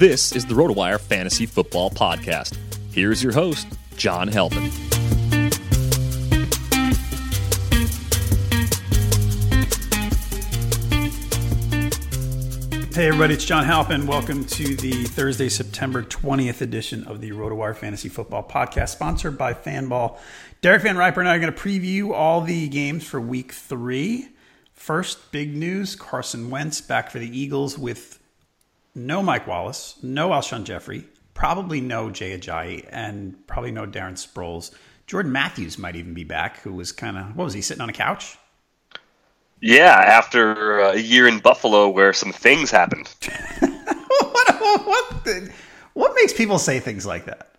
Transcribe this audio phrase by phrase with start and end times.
[0.00, 2.56] This is the RotoWire Fantasy Football Podcast.
[2.90, 3.68] Here's your host,
[3.98, 4.70] John Halpin.
[12.94, 14.06] Hey everybody, it's John Halpin.
[14.06, 19.52] Welcome to the Thursday, September 20th edition of the RotoWire Fantasy Football Podcast, sponsored by
[19.52, 20.16] Fanball.
[20.62, 24.30] Derek Van Riper and I are going to preview all the games for week three.
[24.72, 28.19] First, big news Carson Wentz back for the Eagles with
[28.94, 34.72] no Mike Wallace, no Alshon Jeffery, probably no Jay Ajayi, and probably no Darren Sproles.
[35.06, 37.88] Jordan Matthews might even be back, who was kind of, what was he, sitting on
[37.88, 38.36] a couch?
[39.60, 43.08] Yeah, after uh, a year in Buffalo where some things happened.
[43.60, 45.52] what, what, the,
[45.92, 47.50] what makes people say things like that?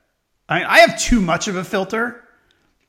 [0.49, 2.23] I mean, I have too much of a filter,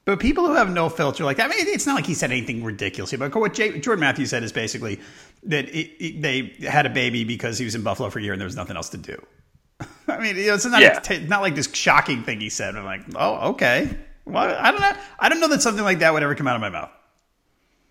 [0.04, 2.32] but people who have no filter, like that, I mean, it's not like he said
[2.32, 3.12] anything ridiculous.
[3.12, 4.98] But what Jay, Jordan Matthews said is basically
[5.44, 8.32] that it, it, they had a baby because he was in Buffalo for a year
[8.32, 9.20] and there was nothing else to do.
[10.08, 10.98] I mean, you know, it's not yeah.
[11.00, 12.76] t- not like this shocking thing he said.
[12.76, 13.96] I'm like, oh, okay.
[14.24, 14.92] Well, I don't know.
[15.18, 16.90] I don't know that something like that would ever come out of my mouth.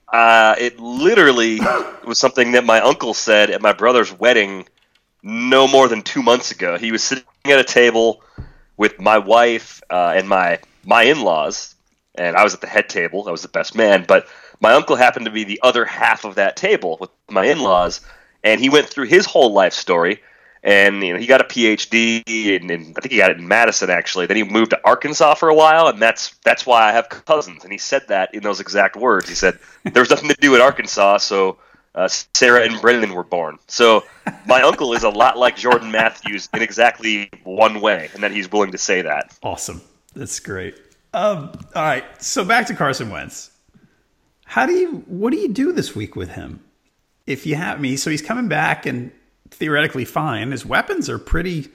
[0.07, 1.59] Uh, it literally
[2.06, 4.68] was something that my uncle said at my brother's wedding
[5.23, 6.78] no more than two months ago.
[6.78, 8.22] He was sitting at a table
[8.78, 11.75] with my wife uh, and my my in-laws,
[12.16, 13.28] and I was at the head table.
[13.28, 14.28] I was the best man, but
[14.61, 18.01] my uncle happened to be the other half of that table with my in-laws,
[18.44, 20.22] and he went through his whole life story
[20.63, 23.47] and you know he got a PhD, and, and, I think he got it in
[23.47, 24.27] Madison actually.
[24.27, 27.63] Then he moved to Arkansas for a while, and that's that's why I have cousins.
[27.63, 29.27] And he said that in those exact words.
[29.27, 31.57] He said there was nothing to do at Arkansas, so
[31.95, 33.57] uh, Sarah and Brendan were born.
[33.68, 34.03] So
[34.45, 38.51] my uncle is a lot like Jordan Matthews in exactly one way, and that he's
[38.51, 39.36] willing to say that.
[39.41, 39.81] Awesome,
[40.15, 40.75] that's great.
[41.13, 43.50] Um, all right, so back to Carson Wentz.
[44.51, 45.06] How do you?
[45.07, 46.59] What do you do this week with him?
[47.25, 49.13] If you have me, so he's coming back and
[49.50, 50.51] theoretically fine.
[50.51, 51.69] His weapons are pretty.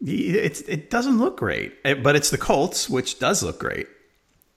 [0.00, 3.88] It's it doesn't look great, eh, but it's the Colts, which does look great.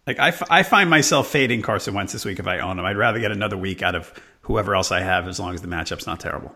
[0.08, 2.86] Like I, I find myself fading Carson Wentz this week if I own him.
[2.86, 4.14] I'd rather get another week out of
[4.44, 6.56] whoever else I have, as long as the matchup's not terrible.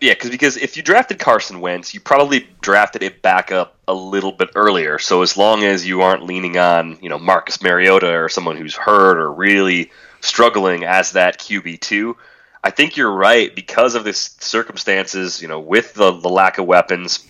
[0.00, 3.94] Yeah, because because if you drafted Carson Wentz, you probably drafted it back up a
[3.94, 4.98] little bit earlier.
[4.98, 8.74] So as long as you aren't leaning on you know Marcus Mariota or someone who's
[8.74, 9.92] hurt or really
[10.26, 12.16] struggling as that QB two,
[12.62, 16.66] I think you're right because of this circumstances, you know, with the, the lack of
[16.66, 17.24] weapons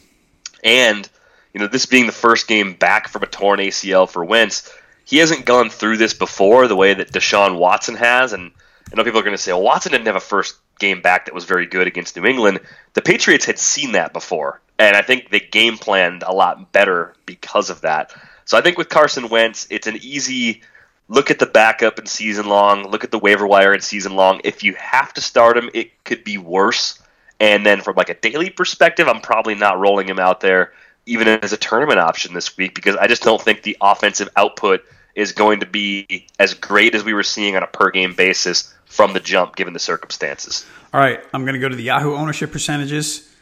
[0.65, 1.09] and,
[1.53, 4.73] you know, this being the first game back from a torn ACL for Wentz,
[5.05, 8.33] he hasn't gone through this before the way that Deshaun Watson has.
[8.33, 8.51] And
[8.91, 11.27] I know people are going to say, well, Watson didn't have a first game back
[11.27, 12.61] that was very good against New England.
[12.95, 14.61] The Patriots had seen that before.
[14.79, 18.13] And I think they game planned a lot better because of that.
[18.45, 20.63] So I think with Carson Wentz, it's an easy
[21.09, 24.41] look at the backup in season long, look at the waiver wire in season long.
[24.45, 27.01] If you have to start him, it could be worse.
[27.39, 30.73] And then from like a daily perspective, I'm probably not rolling him out there
[31.07, 34.83] even as a tournament option this week because I just don't think the offensive output
[35.15, 38.75] is going to be as great as we were seeing on a per game basis
[38.87, 40.67] from the jump given the circumstances.
[40.93, 43.33] All right, I'm going to go to the Yahoo ownership percentages.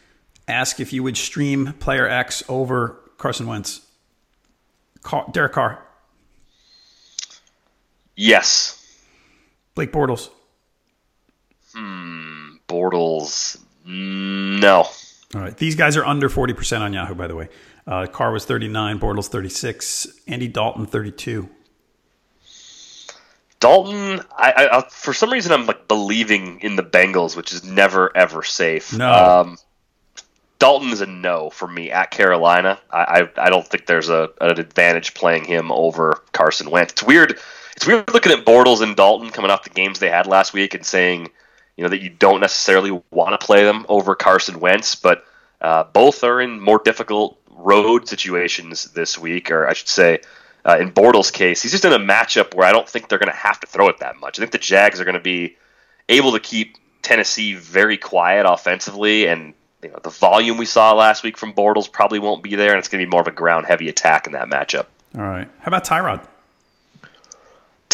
[0.47, 3.81] Ask if you would stream player X over Carson Wentz.
[5.33, 5.84] Derek Carr.
[8.17, 8.81] Yes.
[9.75, 10.31] Blake Bortles.
[11.75, 12.57] Hmm.
[12.69, 13.61] Bortles.
[13.85, 14.87] No.
[15.35, 15.57] All right.
[15.57, 17.49] These guys are under 40% on Yahoo, by the way.
[17.87, 21.49] Uh, Carr was 39, Bortles 36, Andy Dalton 32.
[23.61, 28.15] Dalton, I, I, for some reason I'm like believing in the Bengals, which is never
[28.15, 28.97] ever safe.
[28.97, 29.11] No.
[29.11, 29.59] Um,
[30.59, 32.79] Dalton is a no for me at Carolina.
[32.91, 36.93] I, I, I don't think there's a, an advantage playing him over Carson Wentz.
[36.93, 37.39] It's weird
[37.76, 40.75] it's weird looking at Bortles and Dalton coming off the games they had last week
[40.75, 41.31] and saying,
[41.76, 45.25] you know, that you don't necessarily want to play them over Carson Wentz, but
[45.61, 50.21] uh, both are in more difficult road situations this week, or I should say,
[50.65, 53.31] uh, in Bortles' case, he's just in a matchup where I don't think they're going
[53.31, 54.38] to have to throw it that much.
[54.38, 55.56] I think the Jags are going to be
[56.09, 61.23] able to keep Tennessee very quiet offensively, and you know, the volume we saw last
[61.23, 63.32] week from Bortles probably won't be there, and it's going to be more of a
[63.32, 64.87] ground heavy attack in that matchup.
[65.17, 65.49] All right.
[65.61, 66.27] How about Tyrod?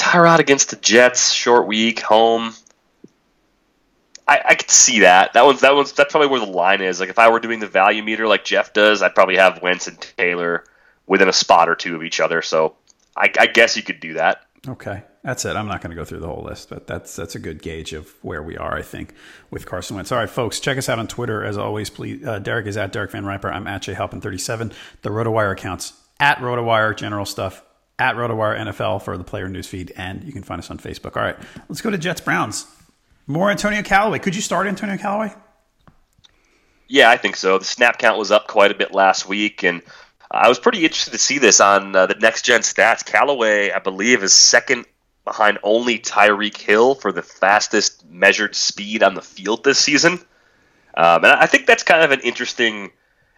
[0.01, 2.55] Tyrod against the Jets, short week, home.
[4.27, 5.35] I, I could see that.
[5.35, 7.01] That one's that one's that's probably where the line is.
[7.01, 9.89] Like if I were doing the value meter like Jeff does, I'd probably have Wentz
[9.89, 10.65] and Taylor
[11.07, 12.41] within a spot or two of each other.
[12.41, 12.77] So
[13.15, 14.47] I, I guess you could do that.
[14.69, 15.57] Okay, that's it.
[15.57, 17.93] I'm not going to go through the whole list, but that's that's a good gauge
[17.93, 19.15] of where we are, I think,
[19.51, 20.13] with Carson Wentz.
[20.13, 21.91] All right, folks, check us out on Twitter as always.
[21.91, 23.53] Please, uh, Derek is at Derek Van Riper.
[23.53, 24.73] I'm at JHalpin37.
[25.03, 27.63] The RotoWire accounts at RotoWire general stuff
[28.01, 31.17] at RotoWire NFL for the player news feed, and you can find us on Facebook.
[31.17, 31.37] All right,
[31.69, 32.67] let's go to Jets Browns.
[33.27, 34.19] More Antonio Callaway.
[34.19, 35.35] Could you start Antonio Callaway?
[36.89, 37.59] Yeah, I think so.
[37.59, 39.83] The snap count was up quite a bit last week, and
[40.31, 43.05] I was pretty interested to see this on uh, the next gen stats.
[43.05, 44.87] Callaway, I believe, is second
[45.27, 50.15] behind only Tyreek Hill for the fastest measured speed on the field this season.
[50.97, 52.91] Um, and I think that's kind of an interesting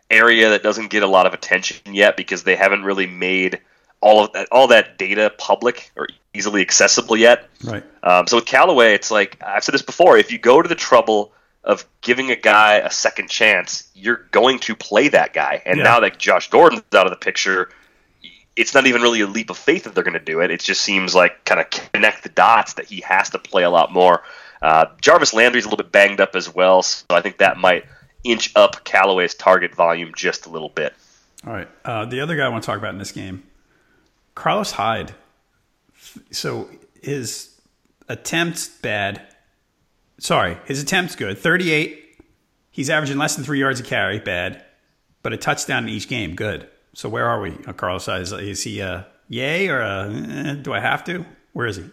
[0.09, 3.61] area that doesn't get a lot of attention yet because they haven't really made–
[4.03, 7.49] all of that all that data public or easily accessible yet.
[7.65, 7.85] Right.
[8.03, 10.19] Um, so with Callaway, it's like I've said this before.
[10.19, 11.33] If you go to the trouble
[11.65, 15.63] of giving a guy a second chance, you're going to play that guy.
[15.65, 15.85] And yeah.
[15.85, 17.71] now that Josh Gordon's out of the picture,
[18.57, 20.51] it's not even really a leap of faith that they're going to do it.
[20.51, 23.71] It just seems like kind of connect the dots that he has to play a
[23.71, 24.23] lot more.
[24.61, 27.85] Uh, Jarvis Landry's a little bit banged up as well, so I think that might
[28.25, 30.95] inch up Callaway's target volume just a little bit.
[31.47, 31.69] All right.
[31.85, 33.43] Uh, the other guy I want to talk about in this game
[34.35, 35.15] Carlos Hyde.
[36.31, 36.69] So
[37.03, 37.61] his
[38.09, 39.23] attempts bad.
[40.19, 41.39] Sorry, his attempts good.
[41.39, 41.99] 38.
[42.71, 44.65] He's averaging less than three yards a carry, bad.
[45.23, 46.69] But a touchdown in each game, good.
[46.95, 48.23] So where are we, uh, Carlos Hyde?
[48.23, 51.25] Is, is he a yay or a eh, do I have to?
[51.53, 51.85] Where is he?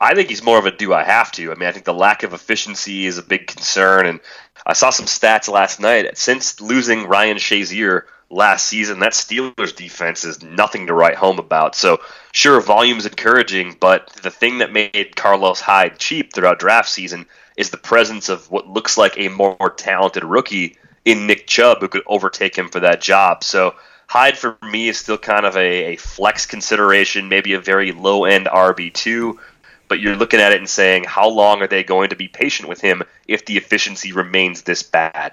[0.00, 1.50] I think he's more of a do I have to.
[1.50, 4.06] I mean, I think the lack of efficiency is a big concern.
[4.06, 4.20] And
[4.64, 6.16] I saw some stats last night.
[6.16, 9.00] Since losing Ryan Shazier, last season.
[9.00, 11.74] That Steelers defense is nothing to write home about.
[11.74, 11.98] So,
[12.32, 17.70] sure, volume's encouraging, but the thing that made Carlos Hyde cheap throughout draft season is
[17.70, 22.02] the presence of what looks like a more talented rookie in Nick Chubb who could
[22.06, 23.42] overtake him for that job.
[23.44, 23.74] So,
[24.06, 28.24] Hyde for me is still kind of a, a flex consideration, maybe a very low
[28.24, 29.36] end RB2.
[29.86, 32.68] But you're looking at it and saying, how long are they going to be patient
[32.68, 35.32] with him if the efficiency remains this bad?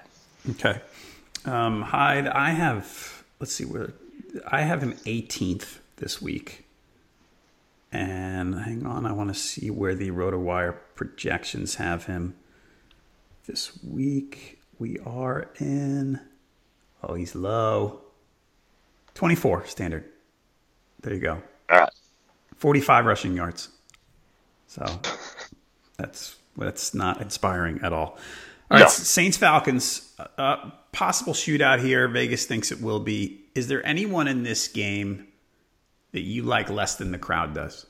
[0.50, 0.80] Okay.
[1.46, 3.92] Um, Hyde, I have, let's see where,
[4.46, 6.66] I have him 18th this week.
[7.92, 12.34] And hang on, I want to see where the RotoWire projections have him.
[13.46, 16.20] This week we are in,
[17.02, 18.00] oh, he's low.
[19.14, 20.04] 24 standard.
[21.00, 21.42] There you go.
[21.70, 21.90] All right.
[22.56, 23.68] 45 rushing yards.
[24.66, 24.84] So
[25.96, 28.18] that's that's not inspiring at all.
[28.70, 28.88] All right, no.
[28.88, 30.14] Saints Falcons.
[30.38, 32.08] Uh, possible shootout here.
[32.08, 33.40] Vegas thinks it will be.
[33.54, 35.28] Is there anyone in this game
[36.12, 37.86] that you like less than the crowd does?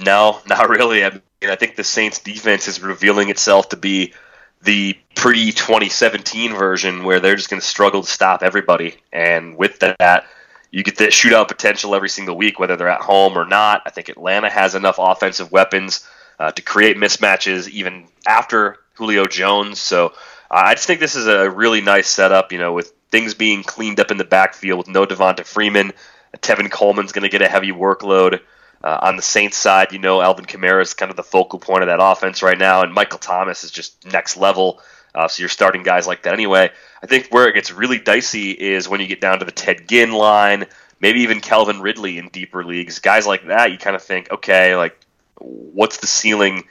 [0.00, 1.04] No, not really.
[1.04, 4.14] I mean, I think the Saints defense is revealing itself to be
[4.62, 8.96] the pre 2017 version where they're just going to struggle to stop everybody.
[9.12, 10.26] And with that,
[10.70, 13.82] you get that shootout potential every single week, whether they're at home or not.
[13.86, 16.06] I think Atlanta has enough offensive weapons
[16.38, 19.80] uh, to create mismatches even after Julio Jones.
[19.80, 20.08] So
[20.50, 23.62] uh, I just think this is a really nice setup, you know, with things being
[23.62, 25.92] cleaned up in the backfield with no Devonta Freeman.
[26.36, 28.40] Tevin Coleman's going to get a heavy workload.
[28.84, 31.82] Uh, on the Saints side, you know, Alvin Kamara is kind of the focal point
[31.82, 34.80] of that offense right now, and Michael Thomas is just next level.
[35.12, 36.70] Uh, so you're starting guys like that anyway.
[37.02, 39.88] I think where it gets really dicey is when you get down to the Ted
[39.88, 40.66] Ginn line,
[41.00, 43.00] maybe even Calvin Ridley in deeper leagues.
[43.00, 44.96] Guys like that, you kind of think, okay, like,
[45.38, 46.64] what's the ceiling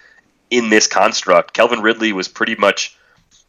[0.49, 1.53] in this construct?
[1.53, 2.97] Calvin Ridley was pretty much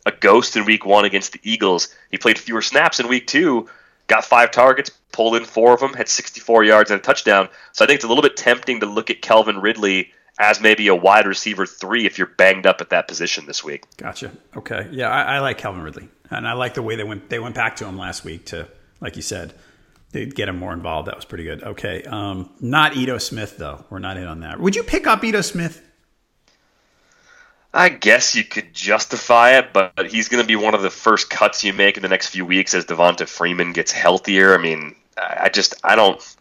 [0.07, 1.89] a ghost in week one against the Eagles.
[2.11, 3.69] He played fewer snaps in week two,
[4.07, 7.49] got five targets, pulled in four of them, had 64 yards and a touchdown.
[7.73, 10.87] So I think it's a little bit tempting to look at Calvin Ridley as maybe
[10.89, 13.85] a wide receiver three if you're banged up at that position this week.
[13.97, 14.31] Gotcha.
[14.57, 14.89] Okay.
[14.93, 17.29] Yeah, I, I like Calvin Ridley, and I like the way they went.
[17.29, 18.69] They went back to him last week to,
[19.01, 19.55] like you said,
[20.13, 21.09] they get him more involved.
[21.09, 21.63] That was pretty good.
[21.63, 22.03] Okay.
[22.05, 23.85] Um, not Ito Smith though.
[23.91, 24.61] We're not in on that.
[24.61, 25.83] Would you pick up Ito Smith?
[27.73, 31.29] I guess you could justify it, but he's going to be one of the first
[31.29, 34.55] cuts you make in the next few weeks as Devonta Freeman gets healthier.
[34.55, 36.37] I mean, I just I don't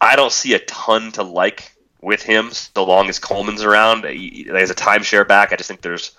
[0.00, 1.72] I don't see a ton to like
[2.02, 4.04] with him so long as Coleman's around.
[4.04, 6.12] As a timeshare back, I just think there's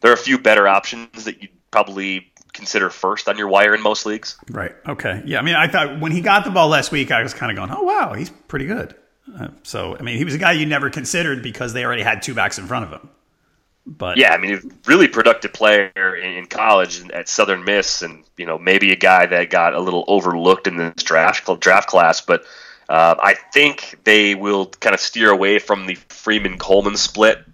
[0.00, 3.82] there are a few better options that you'd probably consider first on your wire in
[3.82, 4.36] most leagues.
[4.50, 4.74] Right.
[4.86, 5.22] Okay.
[5.24, 5.38] Yeah.
[5.38, 7.56] I mean, I thought when he got the ball last week, I was kind of
[7.56, 8.94] going, "Oh wow, he's pretty good."
[9.38, 12.22] Uh, so I mean, he was a guy you never considered because they already had
[12.22, 13.08] two backs in front of him.
[13.86, 18.58] But yeah, I mean, really productive player in, college at Southern Miss, and you know
[18.58, 22.20] maybe a guy that got a little overlooked in this draft draft class.
[22.20, 22.44] But
[22.88, 27.44] uh, I think they will kind of steer away from the Freeman Coleman split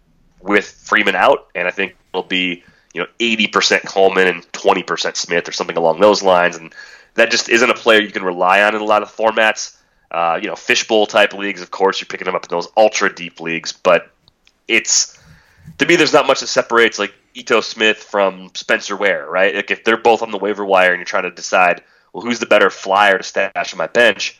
[0.40, 4.82] with Freeman out, and I think it'll be you know eighty percent Coleman and twenty
[4.82, 6.74] percent Smith or something along those lines, and
[7.14, 9.76] that just isn't a player you can rely on in a lot of formats.
[10.10, 13.14] Uh, you know, fishbowl type leagues, of course, you're picking them up in those ultra
[13.14, 14.10] deep leagues, but
[14.68, 15.18] it's
[15.78, 19.54] to me, there's not much that separates like Ito Smith from Spencer Ware, right?
[19.54, 22.38] Like if they're both on the waiver wire and you're trying to decide, well, who's
[22.38, 24.38] the better flyer to stash on my bench,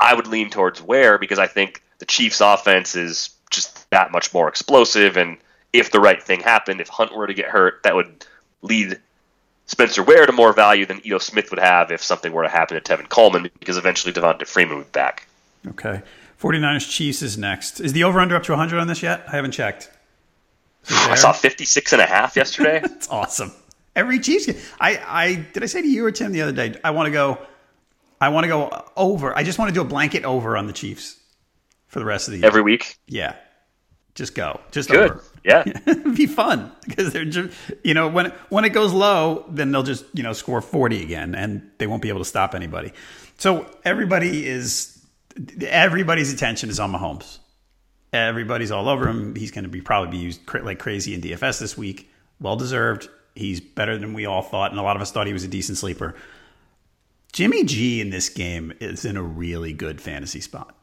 [0.00, 4.32] I would lean towards Ware because I think the Chiefs' offense is just that much
[4.32, 5.16] more explosive.
[5.16, 5.36] And
[5.72, 8.24] if the right thing happened, if Hunt were to get hurt, that would
[8.62, 8.98] lead
[9.66, 12.80] Spencer Ware to more value than Ito Smith would have if something were to happen
[12.80, 15.26] to Tevin Coleman because eventually Devonta Freeman would be back.
[15.66, 16.02] Okay.
[16.40, 17.78] 49ers Chiefs is next.
[17.78, 19.24] Is the over under up to 100 on this yet?
[19.28, 19.90] I haven't checked.
[20.90, 22.80] I saw 56 and a half yesterday.
[22.82, 23.52] That's awesome.
[23.94, 24.56] Every Chiefs game.
[24.80, 27.12] I, I did I say to you or Tim the other day, I want to
[27.12, 27.38] go
[28.20, 29.36] I want to go over.
[29.36, 31.18] I just want to do a blanket over on the Chiefs
[31.88, 32.46] for the rest of the year.
[32.46, 32.96] Every week?
[33.08, 33.34] Yeah.
[34.14, 34.60] Just go.
[34.70, 35.10] Just Good.
[35.10, 35.24] over.
[35.44, 35.64] Yeah.
[35.86, 39.82] It'd be fun because they're just, you know, when when it goes low, then they'll
[39.82, 42.92] just, you know, score 40 again and they won't be able to stop anybody.
[43.38, 45.04] So everybody is
[45.60, 47.38] everybody's attention is on Mahomes.
[48.12, 49.34] Everybody's all over him.
[49.34, 52.10] He's going to be probably be used like crazy in DFS this week.
[52.40, 53.08] Well deserved.
[53.34, 55.48] He's better than we all thought, and a lot of us thought he was a
[55.48, 56.14] decent sleeper.
[57.32, 60.76] Jimmy G in this game is in a really good fantasy spot.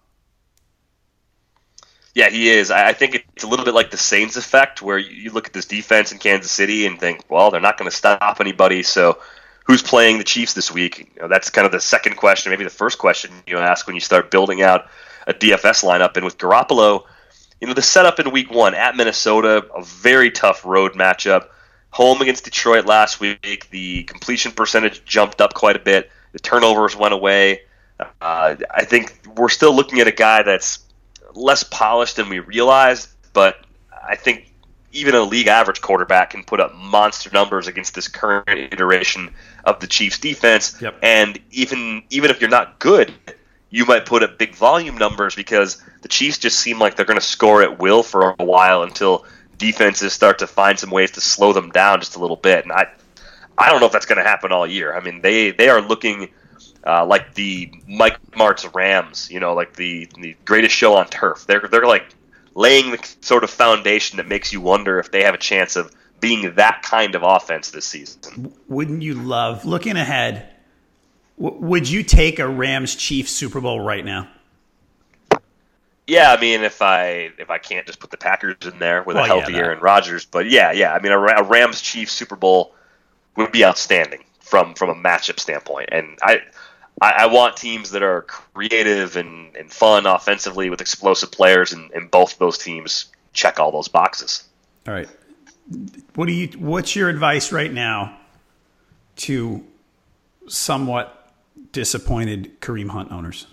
[2.15, 2.71] Yeah, he is.
[2.71, 5.65] I think it's a little bit like the Saints effect, where you look at this
[5.65, 8.81] defense in Kansas City and think, well, they're not going to stop anybody.
[8.81, 9.19] So,
[9.65, 11.12] who's playing the Chiefs this week?
[11.15, 13.95] You know, that's kind of the second question, maybe the first question you ask when
[13.95, 14.88] you start building out
[15.27, 16.15] a DFS lineup.
[16.15, 17.03] And with Garoppolo,
[17.62, 21.48] you know, the setup in week one at Minnesota, a very tough road matchup.
[21.92, 26.12] Home against Detroit last week, the completion percentage jumped up quite a bit.
[26.34, 27.62] The turnovers went away.
[28.22, 30.80] Uh, I think we're still looking at a guy that's
[31.34, 33.66] less polished than we realized, but
[34.08, 34.51] I think
[34.92, 39.80] even a league average quarterback can put up monster numbers against this current iteration of
[39.80, 40.80] the Chiefs defense.
[40.82, 41.00] Yep.
[41.01, 43.13] And even even if you're not good,
[43.70, 47.20] you might put up big volume numbers because the Chiefs just seem like they're going
[47.20, 49.26] to score at will for a while until
[49.58, 52.64] defenses start to find some ways to slow them down just a little bit.
[52.64, 52.88] And I,
[53.58, 54.96] I don't know if that's going to happen all year.
[54.96, 56.30] I mean, they they are looking
[56.86, 61.46] uh, like the Mike Martz Rams, you know, like the the greatest show on turf.
[61.46, 62.08] They're they're like
[62.56, 65.94] laying the sort of foundation that makes you wonder if they have a chance of
[66.20, 68.54] being that kind of offense this season.
[68.68, 70.50] Wouldn't you love looking ahead?
[71.41, 74.27] W- would you take a Rams Chiefs Super Bowl right now?
[76.08, 79.15] Yeah, I mean, if I if I can't just put the Packers in there with
[79.15, 82.13] Well, a healthy that- Aaron Rodgers, but yeah, yeah, I mean, a, a Rams Chiefs
[82.13, 82.74] Super Bowl
[83.36, 86.41] would be outstanding from from a matchup standpoint, and I.
[87.01, 91.89] I, I want teams that are creative and, and fun offensively with explosive players, and,
[91.91, 94.43] and both those teams check all those boxes.
[94.86, 95.08] All right.
[96.15, 96.50] What do you?
[96.60, 98.17] What's your advice right now
[99.17, 99.63] to
[100.50, 101.19] somewhat
[101.72, 103.48] disappointed Kareem Hunt owners?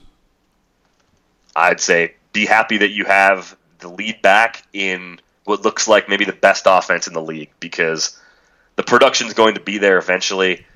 [1.54, 6.24] I'd say be happy that you have the lead back in what looks like maybe
[6.24, 8.20] the best offense in the league because
[8.76, 10.66] the production is going to be there eventually.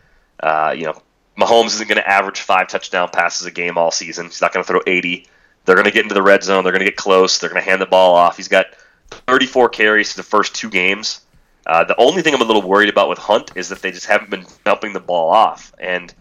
[0.42, 1.02] Uh, you know,
[1.38, 4.26] Mahomes isn't going to average five touchdown passes a game all season.
[4.26, 5.26] He's not going to throw 80.
[5.64, 6.64] They're going to get into the red zone.
[6.64, 7.38] They're going to get close.
[7.38, 8.36] They're going to hand the ball off.
[8.36, 8.66] He's got
[9.10, 11.20] 34 carries to the first two games.
[11.66, 14.06] Uh, the only thing I'm a little worried about with Hunt is that they just
[14.06, 15.72] haven't been dumping the ball off.
[15.78, 16.12] And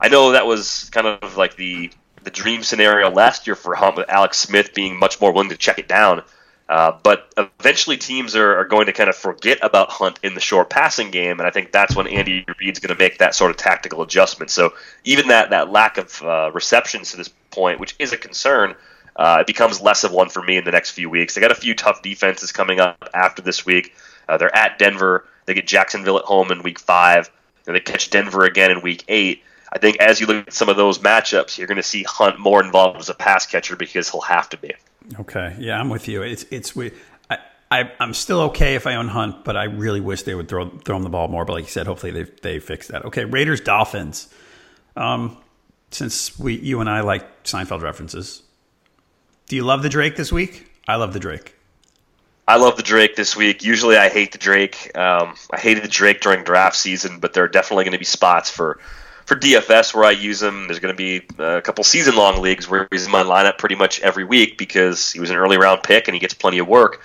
[0.00, 1.90] I know that was kind of like the
[2.24, 5.56] the dream scenario last year for Hunt with Alex Smith being much more willing to
[5.56, 6.22] check it down.
[6.66, 10.40] Uh, but eventually, teams are, are, going to kind of forget about Hunt in the
[10.40, 13.50] short passing game, and I think that's when Andy Reid's going to make that sort
[13.50, 14.50] of tactical adjustment.
[14.50, 14.72] So
[15.04, 18.74] even that that lack of uh, receptions to this point, which is a concern,
[19.14, 21.34] uh, it becomes less of one for me in the next few weeks.
[21.34, 23.94] They got a few tough defenses coming up after this week.
[24.26, 25.26] Uh, they're at Denver.
[25.44, 27.30] They get Jacksonville at home in Week Five.
[27.64, 29.42] They catch Denver again in Week Eight.
[29.74, 32.38] I think as you look at some of those matchups, you're going to see Hunt
[32.38, 34.72] more involved as a pass catcher because he'll have to be.
[35.18, 36.22] Okay, yeah, I'm with you.
[36.22, 36.76] It's it's
[37.28, 37.38] I,
[37.70, 40.70] I I'm still okay if I own Hunt, but I really wish they would throw
[40.70, 41.44] throw him the ball more.
[41.44, 43.04] But like you said, hopefully they they fix that.
[43.06, 44.32] Okay, Raiders Dolphins.
[44.96, 45.36] Um,
[45.90, 48.42] since we you and I like Seinfeld references,
[49.48, 50.70] do you love the Drake this week?
[50.86, 51.56] I love the Drake.
[52.46, 53.64] I love the Drake this week.
[53.64, 54.96] Usually, I hate the Drake.
[54.96, 58.04] Um, I hated the Drake during draft season, but there are definitely going to be
[58.04, 58.78] spots for
[59.26, 60.66] for DFS where I use him.
[60.66, 63.74] There's going to be a couple season long leagues where he's in my lineup pretty
[63.74, 66.68] much every week because he was an early round pick and he gets plenty of
[66.68, 67.00] work.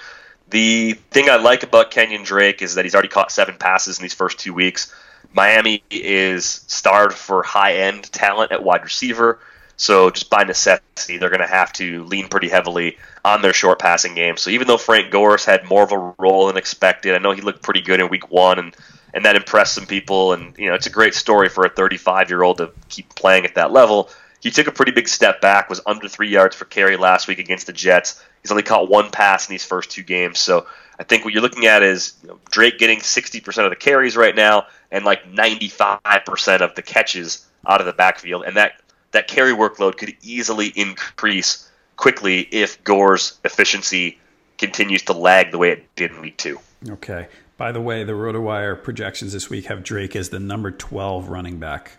[0.49, 4.03] The thing I like about Kenyan Drake is that he's already caught seven passes in
[4.03, 4.93] these first two weeks.
[5.33, 9.39] Miami is starved for high end talent at wide receiver.
[9.77, 13.79] So just by necessity, they're going to have to lean pretty heavily on their short
[13.79, 14.35] passing game.
[14.35, 17.41] So even though Frank Gore's had more of a role than expected, I know he
[17.41, 18.75] looked pretty good in week one and
[19.13, 20.33] and that impressed some people.
[20.33, 23.45] And you know, it's a great story for a 35 year old to keep playing
[23.45, 24.09] at that level.
[24.41, 25.69] He took a pretty big step back.
[25.69, 28.23] Was under three yards for carry last week against the Jets.
[28.41, 30.39] He's only caught one pass in these first two games.
[30.39, 30.65] So
[30.97, 34.15] I think what you're looking at is you know, Drake getting 60% of the carries
[34.15, 39.27] right now and like 95% of the catches out of the backfield, and that that
[39.27, 44.19] carry workload could easily increase quickly if Gore's efficiency
[44.59, 46.59] continues to lag the way it did in week two.
[46.87, 47.27] Okay.
[47.57, 51.59] By the way, the RotoWire projections this week have Drake as the number 12 running
[51.59, 51.97] back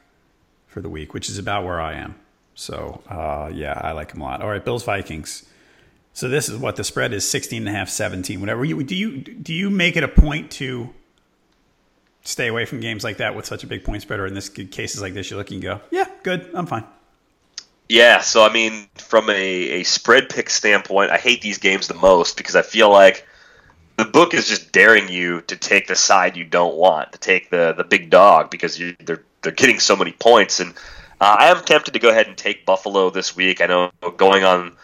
[0.66, 2.14] for the week, which is about where I am.
[2.54, 4.42] So, uh, yeah, I like him a lot.
[4.42, 5.44] All right, Bills Vikings.
[6.12, 8.64] So this is what the spread is 16 and a half, 17, whatever.
[8.64, 10.90] Do you do you make it a point to
[12.22, 14.48] stay away from games like that with such a big point spread or in this
[14.48, 16.50] cases like this you look and go, "Yeah, good.
[16.52, 16.84] I'm fine."
[17.90, 21.94] Yeah, so I mean, from a, a spread pick standpoint, I hate these games the
[21.94, 23.26] most because I feel like
[23.96, 27.50] the book is just daring you to take the side you don't want, to take
[27.50, 30.60] the the big dog because you, they're they're getting so many points.
[30.60, 30.72] And
[31.20, 33.60] uh, I am tempted to go ahead and take Buffalo this week.
[33.60, 34.76] I know going on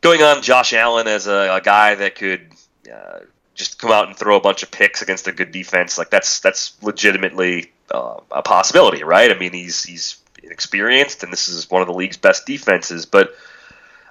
[0.00, 2.52] going on Josh Allen as a, a guy that could
[2.94, 3.18] uh,
[3.56, 6.38] just come out and throw a bunch of picks against a good defense, like that's
[6.38, 9.32] that's legitimately uh, a possibility, right?
[9.32, 13.34] I mean, he's he's inexperienced, and this is one of the league's best defenses, but.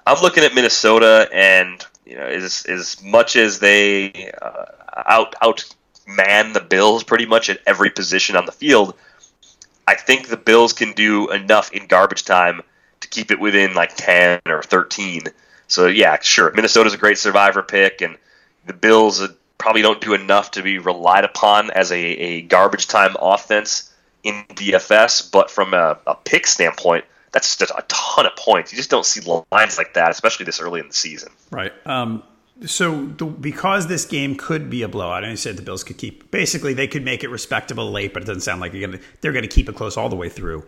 [0.06, 4.64] I'm looking at Minnesota, and you know, as as much as they uh,
[5.06, 8.94] out outman the Bills pretty much at every position on the field,
[9.86, 12.62] I think the Bills can do enough in garbage time
[13.00, 15.24] to keep it within like ten or thirteen.
[15.68, 18.16] So yeah, sure, Minnesota's a great survivor pick, and
[18.66, 19.22] the Bills
[19.58, 23.89] probably don't do enough to be relied upon as a, a garbage time offense
[24.22, 25.30] in DFS.
[25.30, 28.72] But from a, a pick standpoint, that's just a ton of points.
[28.72, 29.20] You just don't see
[29.52, 31.32] lines like that, especially this early in the season.
[31.50, 31.72] Right.
[31.86, 32.22] Um,
[32.66, 35.96] so the, because this game could be a blowout, and I said the Bills could
[35.98, 39.32] keep basically they could make it respectable late, but it doesn't sound like to they're
[39.32, 40.66] going to keep it close all the way through.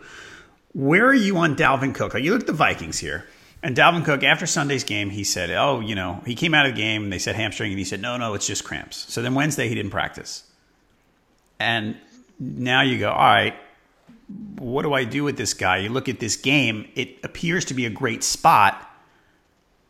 [0.73, 2.13] Where are you on Dalvin Cook?
[2.13, 3.27] Like you look at the Vikings here,
[3.61, 6.73] and Dalvin Cook after Sunday's game, he said, "Oh, you know, he came out of
[6.73, 9.21] the game and they said hamstring, and he said, no, no, it's just cramps." So
[9.21, 10.43] then Wednesday he didn't practice,
[11.59, 11.95] and
[12.39, 13.55] now you go, all right,
[14.57, 15.77] what do I do with this guy?
[15.77, 18.89] You look at this game, it appears to be a great spot,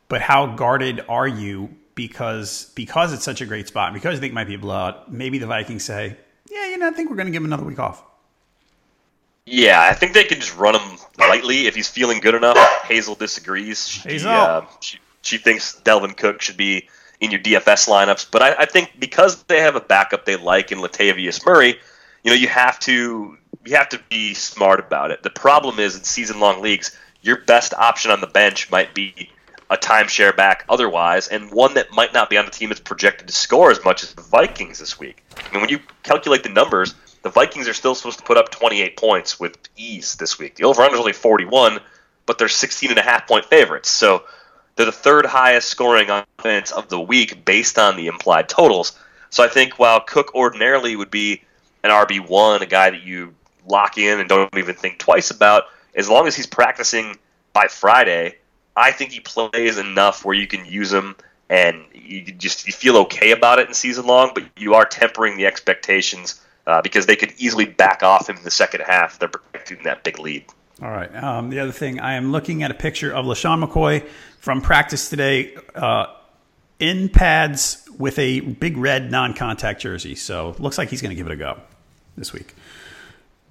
[0.10, 4.32] but how guarded are you because because it's such a great spot, because I think
[4.32, 6.18] it might be a blowout, maybe the Vikings say,
[6.50, 8.04] Yeah, you know, I think we're gonna give him another week off.
[9.46, 12.58] Yeah, I think they can just run him lightly if he's feeling good enough.
[12.86, 13.88] Hazel disagrees.
[14.04, 14.18] Hazel.
[14.18, 16.88] She, uh, she, she thinks Dalvin Cook should be
[17.20, 20.72] in your DFS lineups, but I, I think because they have a backup they like
[20.72, 21.78] in Latavius Murray,
[22.24, 25.24] you know, you have to you have to be smart about it.
[25.24, 29.30] The problem is in season long leagues, your best option on the bench might be
[29.70, 33.28] a timeshare back otherwise, and one that might not be on the team that's projected
[33.28, 35.24] to score as much as the Vikings this week.
[35.38, 38.50] I mean, when you calculate the numbers, the Vikings are still supposed to put up
[38.52, 40.56] 28 points with ease this week.
[40.56, 41.80] The over-under is only 41,
[42.26, 43.90] but they're 16 and a half point favorites.
[43.90, 44.24] So
[44.76, 48.92] they're the third highest scoring offense of the week based on the implied totals.
[49.30, 51.44] So I think while Cook ordinarily would be
[51.84, 53.34] an RB1, a guy that you
[53.68, 55.64] lock in and don't even think twice about,
[55.96, 57.18] as long as he's practicing
[57.54, 58.36] by Friday,
[58.76, 61.16] I think he plays enough where you can use him
[61.50, 65.38] and you just you feel okay about it in season long, but you are tempering
[65.38, 69.20] the expectations uh, because they could easily back off him in the second half.
[69.20, 70.46] They're protecting that big lead.
[70.82, 71.14] All right.
[71.16, 74.08] Um, the other thing, I am looking at a picture of LeSean McCoy
[74.40, 76.08] from practice today uh,
[76.80, 80.16] in pads with a big red non contact jersey.
[80.16, 81.60] So looks like he's going to give it a go
[82.18, 82.56] this week.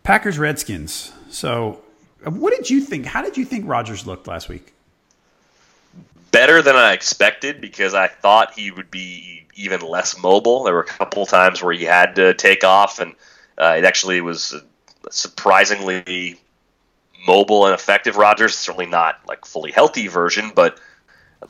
[0.03, 1.13] Packers Redskins.
[1.31, 1.81] So
[2.25, 3.07] what did you think?
[3.07, 4.73] How did you think Rodgers looked last week?
[6.31, 10.65] Better than I expected because I thought he would be even less mobile.
[10.65, 13.15] There were a couple times where he had to take off, and
[13.59, 14.55] uh, it actually was
[15.11, 16.39] surprisingly
[17.27, 18.17] mobile and effective.
[18.17, 20.79] Rodgers certainly not like fully healthy version, but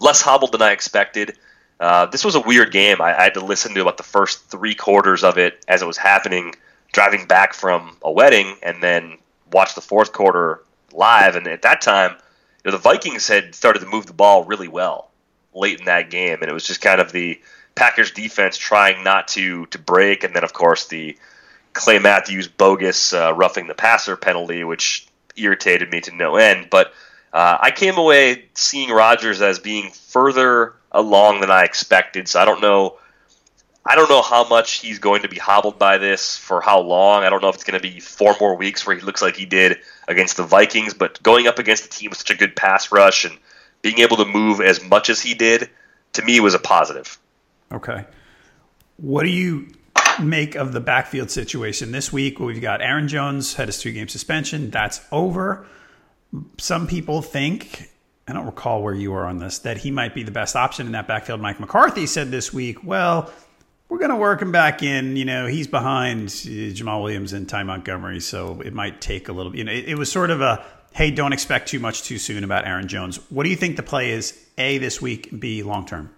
[0.01, 1.37] less hobbled than I expected.
[1.81, 3.01] Uh, this was a weird game.
[3.01, 5.87] I, I, had to listen to about the first three quarters of it as it
[5.87, 6.55] was happening,
[6.93, 9.19] driving back from a wedding, and then
[9.51, 11.37] watch the fourth quarter live.
[11.37, 12.13] And at that time,
[12.65, 15.11] you know, the Vikings had started to move the ball really well
[15.55, 17.41] late in that game, and it was just kind of the
[17.75, 21.17] Packers defense trying not to to break, and then of course the
[21.73, 26.69] Clay Matthews bogus uh, roughing the passer penalty, which irritated me to no end.
[26.71, 26.93] But
[27.33, 32.29] uh, I came away seeing Rodgers as being further along than I expected.
[32.29, 32.99] So I don't know.
[33.85, 37.25] I don't know how much he's going to be hobbled by this for how long.
[37.25, 39.37] I don't know if it's going to be four more weeks where he looks like
[39.37, 42.55] he did against the Vikings, but going up against a team with such a good
[42.55, 43.37] pass rush and
[43.83, 45.69] being able to move as much as he did,
[46.13, 47.19] to me was a positive.
[47.73, 48.05] Okay.
[48.99, 49.69] What do you
[50.23, 52.39] make of the backfield situation this week?
[52.39, 54.71] We've got Aaron Jones had his two game suspension.
[54.71, 55.67] That's over.
[56.59, 57.91] Some people think,
[58.29, 60.87] I don't recall where you were on this, that he might be the best option
[60.87, 61.41] in that backfield.
[61.41, 63.33] Mike McCarthy said this week, well,
[63.93, 65.17] we're going to work him back in.
[65.17, 69.55] You know, he's behind Jamaal Williams and Ty Montgomery, so it might take a little.
[69.55, 72.43] You know, it, it was sort of a hey, don't expect too much too soon
[72.43, 73.17] about Aaron Jones.
[73.31, 74.39] What do you think the play is?
[74.57, 76.11] A this week, B long term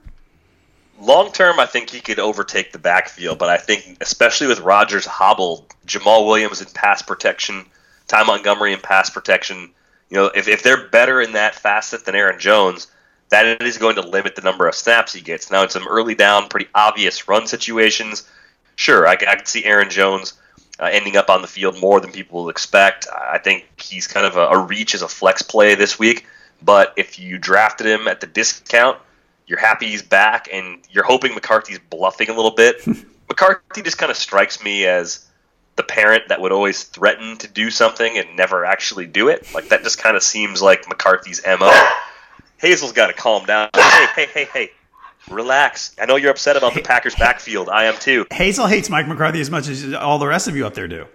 [1.01, 5.05] long term, I think he could overtake the backfield, but I think especially with Rodgers
[5.05, 7.67] hobbled, Jamaal Williams in pass protection,
[8.07, 9.73] Ty Montgomery in pass protection,
[10.09, 12.87] you know, if, if they're better in that facet than Aaron Jones,
[13.31, 15.51] that is going to limit the number of snaps he gets.
[15.51, 18.29] Now, in some early down, pretty obvious run situations,
[18.77, 20.35] sure, I, I could see Aaron Jones
[20.79, 23.07] uh, ending up on the field more than people will expect.
[23.13, 26.27] I think he's kind of a, a reach as a flex play this week,
[26.63, 28.99] but if you drafted him at the discount,
[29.47, 32.87] you're happy he's back, and you're hoping McCarthy's bluffing a little bit.
[33.29, 35.27] McCarthy just kind of strikes me as
[35.77, 39.53] the parent that would always threaten to do something and never actually do it.
[39.53, 41.71] Like that just kind of seems like McCarthy's mo.
[42.65, 43.69] Hazel's got to calm down.
[43.75, 44.71] Hey, hey, hey, hey.
[45.31, 45.95] Relax.
[46.01, 47.69] I know you're upset about the Packers backfield.
[47.69, 48.27] I am too.
[48.33, 51.07] Hazel hates Mike McCarthy as much as all the rest of you up there do.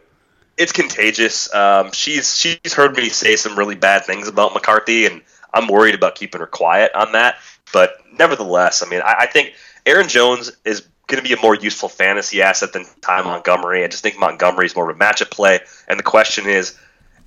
[0.57, 1.53] It's contagious.
[1.53, 5.21] Um, she's she's heard me say some really bad things about McCarthy, and
[5.53, 7.37] I'm worried about keeping her quiet on that.
[7.71, 9.53] But nevertheless, I mean, I, I think
[9.85, 13.83] Aaron Jones is going to be a more useful fantasy asset than Ty Montgomery.
[13.83, 15.59] I just think Montgomery is more of a matchup play.
[15.87, 16.77] And the question is,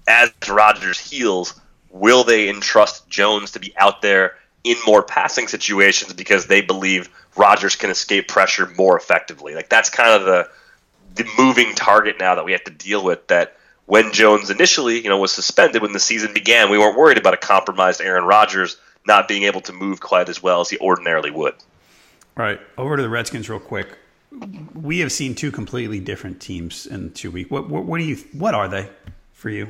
[0.07, 1.61] as Rodgers heals,
[1.93, 7.09] will they entrust Jones to be out there in more passing situations because they believe
[7.37, 9.55] Rodgers can escape pressure more effectively?
[9.55, 10.49] Like that's kind of the
[11.15, 13.29] the moving target now that we have to deal with.
[13.29, 17.19] That when Jones initially, you know, was suspended when the season began, we weren't worried
[17.19, 20.79] about a compromised Aaron Rodgers not being able to move quite as well as he
[20.79, 21.55] ordinarily would.
[22.37, 23.99] All right, over to the Redskins real quick.
[24.75, 27.51] We have seen two completely different teams in two weeks.
[27.51, 28.17] What, what, what do you?
[28.33, 28.89] What are they
[29.35, 29.69] for you?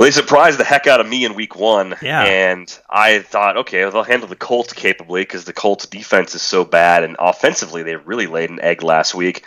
[0.00, 1.94] Well, they surprised the heck out of me in week one.
[2.00, 2.22] Yeah.
[2.22, 6.40] And I thought, okay, well, they'll handle the Colts capably because the Colts defense is
[6.40, 7.04] so bad.
[7.04, 9.44] And offensively, they really laid an egg last week.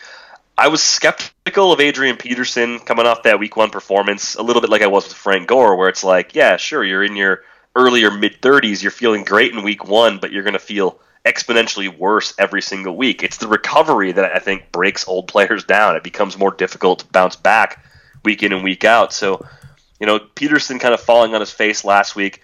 [0.56, 4.70] I was skeptical of Adrian Peterson coming off that week one performance, a little bit
[4.70, 7.42] like I was with Frank Gore, where it's like, yeah, sure, you're in your
[7.76, 11.98] earlier mid 30s, you're feeling great in week one, but you're going to feel exponentially
[11.98, 13.24] worse every single week.
[13.24, 15.96] It's the recovery that I think breaks old players down.
[15.96, 17.84] It becomes more difficult to bounce back
[18.24, 19.13] week in and week out.
[19.13, 19.44] So,
[20.04, 22.42] you know, Peterson kind of falling on his face last week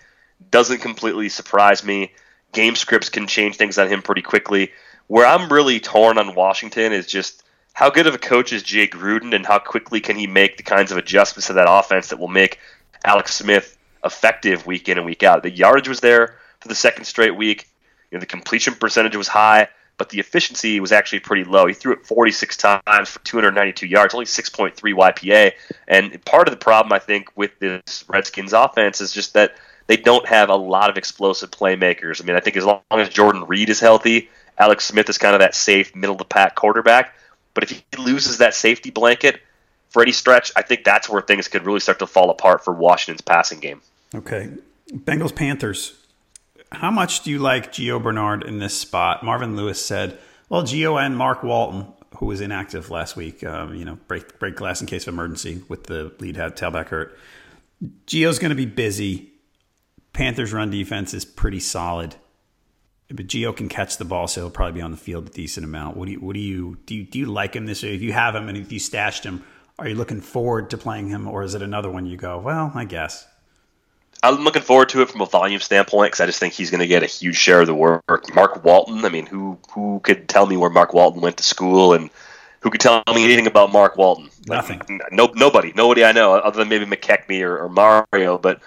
[0.49, 2.13] doesn't completely surprise me.
[2.53, 4.71] Game scripts can change things on him pretty quickly.
[5.07, 7.43] Where I'm really torn on Washington is just
[7.73, 10.63] how good of a coach is Jay Gruden and how quickly can he make the
[10.63, 12.59] kinds of adjustments to that offense that will make
[13.03, 15.43] Alex Smith effective week in and week out.
[15.43, 17.67] The yardage was there for the second straight week.
[18.09, 19.67] You know, the completion percentage was high,
[19.99, 21.67] but the efficiency was actually pretty low.
[21.67, 25.51] He threw it 46 times for 292 yards, only 6.3 YPA.
[25.87, 29.57] And part of the problem, I think, with this Redskins offense is just that
[29.87, 32.21] they don't have a lot of explosive playmakers.
[32.21, 35.35] I mean, I think as long as Jordan Reed is healthy, Alex Smith is kind
[35.35, 37.13] of that safe middle of the pack quarterback.
[37.53, 39.41] But if he loses that safety blanket
[39.89, 42.73] for any stretch, I think that's where things could really start to fall apart for
[42.73, 43.81] Washington's passing game.
[44.15, 44.49] Okay.
[44.93, 45.98] Bengals Panthers.
[46.71, 49.23] How much do you like Gio Bernard in this spot?
[49.23, 53.85] Marvin Lewis said, well, Gio and Mark Walton, who was inactive last week, um, you
[53.85, 57.17] know, break, break glass in case of emergency with the lead had tailback hurt.
[58.05, 59.31] Gio's going to be busy.
[60.13, 62.15] Panthers' run defense is pretty solid,
[63.09, 65.63] but Gio can catch the ball, so he'll probably be on the field a decent
[65.63, 65.97] amount.
[65.97, 67.93] What do you, what do you, do you, do you like him this year?
[67.93, 69.43] If you have him and if you stashed him,
[69.77, 72.71] are you looking forward to playing him, or is it another one you go, well,
[72.75, 73.25] I guess?
[74.21, 76.81] I'm looking forward to it from a volume standpoint because I just think he's going
[76.81, 78.03] to get a huge share of the work.
[78.35, 81.93] Mark Walton, I mean, who who could tell me where Mark Walton went to school
[81.93, 82.09] and
[82.59, 84.29] who could tell me anything about Mark Walton?
[84.45, 84.79] Nothing.
[84.79, 88.37] Like, no, nobody, nobody I know other than maybe McKechnie or, or Mario.
[88.37, 88.57] But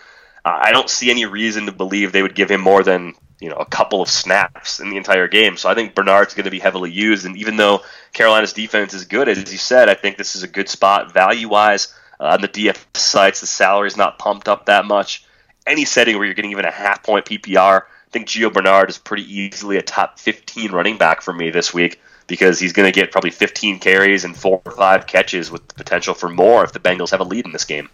[0.45, 3.51] uh, I don't see any reason to believe they would give him more than you
[3.51, 5.59] know a couple of snaps in the entire game.
[5.59, 7.27] So I think Bernard's going to be heavily used.
[7.27, 7.83] And even though
[8.15, 11.49] Carolina's defense is good, as you said, I think this is a good spot value
[11.49, 11.95] wise.
[12.19, 15.27] Uh, on the DF sites, the salary is not pumped up that much
[15.67, 18.99] any setting where you're getting even a half point PPR, I think Gio Bernard is
[18.99, 22.93] pretty easily a top 15 running back for me this week because he's going to
[22.93, 26.73] get probably 15 carries and four or five catches with the potential for more if
[26.73, 27.89] the Bengals have a lead in this game.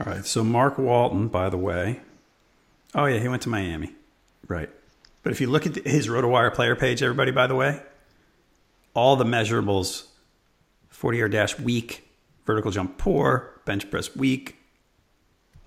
[0.00, 0.24] All right.
[0.24, 2.00] So Mark Walton, by the way,
[2.94, 3.94] oh yeah, he went to Miami,
[4.48, 4.70] right?
[5.22, 7.82] But if you look at his RotoWire player page, everybody, by the way,
[8.94, 10.06] all the measurables:
[10.88, 12.08] 40 yard dash weak,
[12.44, 14.56] vertical jump poor, bench press weak,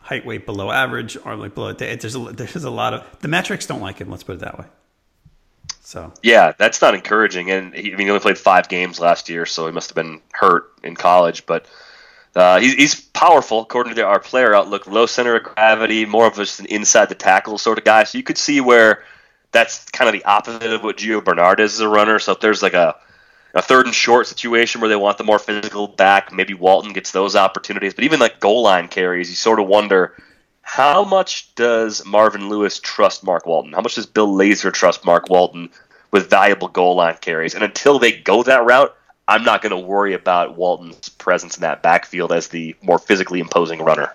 [0.05, 1.73] height weight below average, arm length below.
[1.73, 4.09] There's a, there's a lot of the metrics don't like him.
[4.11, 4.65] Let's put it that way.
[5.81, 7.49] So yeah, that's not encouraging.
[7.49, 9.95] And he, I mean, he only played five games last year, so he must have
[9.95, 11.47] been hurt in college.
[11.47, 11.65] But
[12.35, 14.85] uh, he, he's powerful according to our player outlook.
[14.85, 18.03] Low center of gravity, more of just an inside the tackle sort of guy.
[18.03, 19.03] So you could see where
[19.51, 22.19] that's kind of the opposite of what Gio Bernard is as a runner.
[22.19, 22.95] So if there's like a
[23.55, 26.31] a third and short situation where they want the more physical back.
[26.31, 30.13] Maybe Walton gets those opportunities, but even like goal line carries, you sort of wonder
[30.61, 33.71] how much does Marvin Lewis trust Mark Walton?
[33.71, 35.69] How much does Bill Lazor trust Mark Walton
[36.11, 37.55] with valuable goal line carries?
[37.55, 38.95] And until they go that route,
[39.27, 43.39] I'm not going to worry about Walton's presence in that backfield as the more physically
[43.39, 44.13] imposing runner.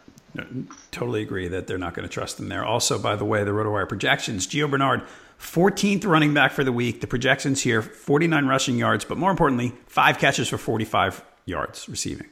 [0.92, 2.64] Totally agree that they're not going to trust him there.
[2.64, 5.02] Also, by the way, the RotoWire projections: Gio Bernard
[5.40, 7.00] 14th running back for the week.
[7.00, 12.28] The projections here 49 rushing yards, but more importantly, five catches for 45 yards receiving.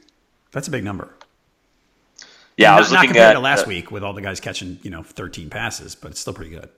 [0.53, 1.15] That's a big number.
[2.57, 4.21] Yeah, not, I was not looking compared at to last uh, week with all the
[4.21, 6.69] guys catching, you know, 13 passes, but it's still pretty good.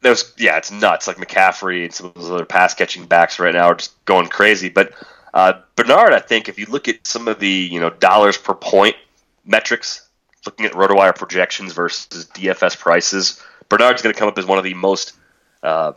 [0.00, 1.06] Those, yeah, it's nuts.
[1.06, 4.28] Like McCaffrey and some of those other pass catching backs right now are just going
[4.28, 4.68] crazy.
[4.68, 4.92] But
[5.34, 8.54] uh, Bernard, I think, if you look at some of the you know dollars per
[8.54, 8.96] point
[9.44, 10.08] metrics,
[10.46, 14.64] looking at RotoWire projections versus DFS prices, Bernard's going to come up as one of
[14.64, 15.14] the most
[15.62, 15.92] uh,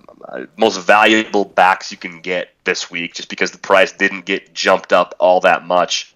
[0.57, 4.93] most valuable backs you can get this week, just because the price didn't get jumped
[4.93, 6.13] up all that much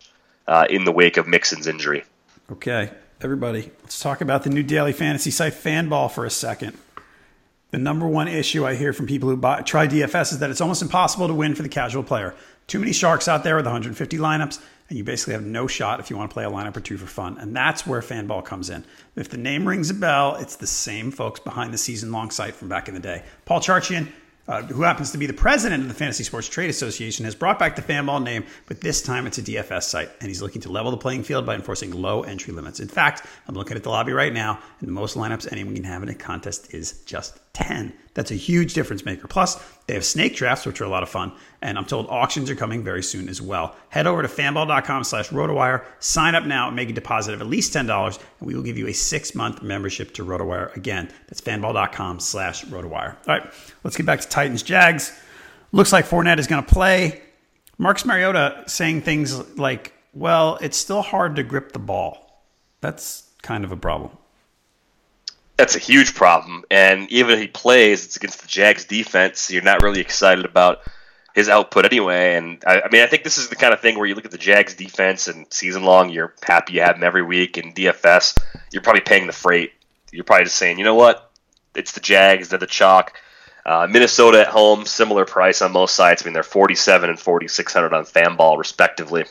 [0.47, 2.03] uh, in the wake of Mixon's injury.
[2.51, 6.77] Okay, everybody, let's talk about the new daily fantasy site Fanball for a second.
[7.71, 10.62] The number one issue I hear from people who buy, try DFS is that it's
[10.62, 12.36] almost impossible to win for the casual player.
[12.67, 16.10] Too many sharks out there with 150 lineups, and you basically have no shot if
[16.10, 17.38] you want to play a lineup or two for fun.
[17.38, 18.84] And that's where Fanball comes in.
[19.15, 22.56] If the name rings a bell, it's the same folks behind the season long site
[22.56, 23.24] from back in the day.
[23.45, 24.08] Paul Charchian
[24.48, 27.58] uh, who happens to be the president of the Fantasy Sports Trade Association, has brought
[27.58, 30.71] back the Fanball name, but this time it's a DFS site, and he's looking to
[30.71, 32.80] level the playing field by enforcing low entry limits.
[32.80, 35.84] In fact, I'm looking at the lobby right now, and the most lineups anyone can
[35.84, 37.94] have in a contest is just 10.
[38.13, 39.28] That's a huge difference maker.
[39.28, 42.50] Plus, they have snake drafts, which are a lot of fun, and I'm told auctions
[42.50, 43.76] are coming very soon as well.
[43.89, 47.48] Head over to fanball.com slash rotowire, sign up now, and make a deposit of at
[47.48, 50.76] least $10, and we will give you a six-month membership to RotoWire.
[50.76, 53.15] Again, that's fanball.com slash rotowire.
[53.28, 53.52] All right,
[53.84, 55.18] let's get back to Titans Jags.
[55.72, 57.22] Looks like Fournette is going to play.
[57.78, 62.44] Marcus Mariota saying things like, well, it's still hard to grip the ball.
[62.80, 64.18] That's kind of a problem.
[65.58, 66.65] That's a huge problem.
[66.70, 69.50] And even if he plays, it's against the Jags defense.
[69.50, 70.80] You're not really excited about
[71.34, 72.36] his output anyway.
[72.36, 74.26] And I, I, mean, I think this is the kind of thing where you look
[74.26, 77.58] at the Jags defense and season long, you're happy you have them every week.
[77.58, 78.38] And DFS,
[78.72, 79.74] you're probably paying the freight.
[80.12, 81.32] You're probably just saying, you know what?
[81.74, 82.50] It's the Jags.
[82.50, 83.13] They're the chalk.
[83.65, 86.22] Uh, Minnesota at home, similar price on most sites.
[86.22, 89.26] I mean, they're 47 and 4600 on Fanball, respectively.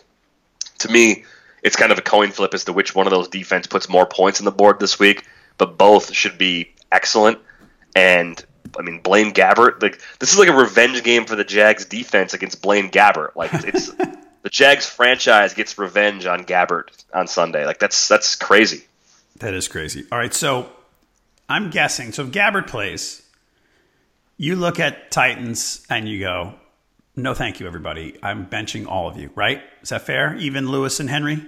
[0.81, 1.25] To me,
[1.63, 4.07] it's kind of a coin flip as to which one of those defense puts more
[4.07, 5.25] points on the board this week,
[5.59, 7.38] but both should be excellent.
[7.95, 8.45] And
[8.79, 12.35] I mean, Blaine Gabbert, like this is like a revenge game for the Jags defense
[12.35, 13.37] against Blaine Gabbert.
[13.37, 13.90] Like it's
[14.43, 17.67] the Jags franchise gets revenge on Gabbert on Sunday.
[17.67, 18.85] Like that's that's crazy.
[19.38, 20.05] That is crazy.
[20.12, 20.71] All right, so
[21.49, 22.12] I'm guessing.
[22.12, 23.23] So if Gabbert plays,
[24.37, 26.55] you look at Titans and you go,
[27.17, 28.17] "No, thank you, everybody.
[28.23, 29.62] I'm benching all of you." Right?
[29.83, 30.37] Is that fair?
[30.37, 31.45] Even Lewis and Henry.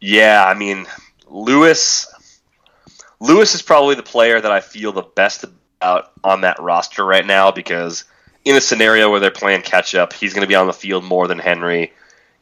[0.00, 0.86] Yeah, I mean,
[1.28, 2.06] Lewis.
[3.24, 7.24] Lewis is probably the player that I feel the best about on that roster right
[7.24, 8.04] now because
[8.44, 11.04] in a scenario where they're playing catch up, he's going to be on the field
[11.04, 11.92] more than Henry.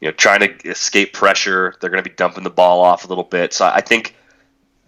[0.01, 1.75] You know, trying to escape pressure.
[1.79, 3.53] They're going to be dumping the ball off a little bit.
[3.53, 4.13] So I think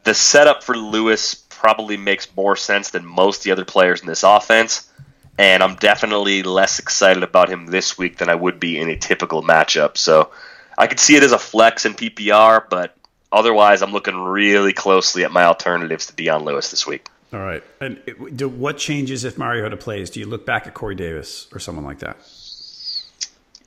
[0.04, 4.24] the setup for Lewis probably makes more sense than most the other players in this
[4.24, 4.92] offense.
[5.38, 8.98] And I'm definitely less excited about him this week than I would be in a
[8.98, 9.96] typical matchup.
[9.96, 10.32] So
[10.78, 12.98] I could see it as a flex in PPR, but
[13.32, 17.08] otherwise, I'm looking really closely at my alternatives to Dion Lewis this week.
[17.34, 17.64] All right.
[17.82, 20.10] And it, do, what changes if Mariota plays?
[20.10, 22.18] Do you look back at Corey Davis or someone like that?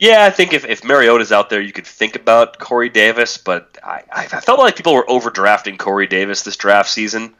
[0.00, 3.78] Yeah, I think if, if Mariota's out there, you could think about Corey Davis, but
[3.82, 7.34] I, I felt like people were overdrafting Corey Davis this draft season,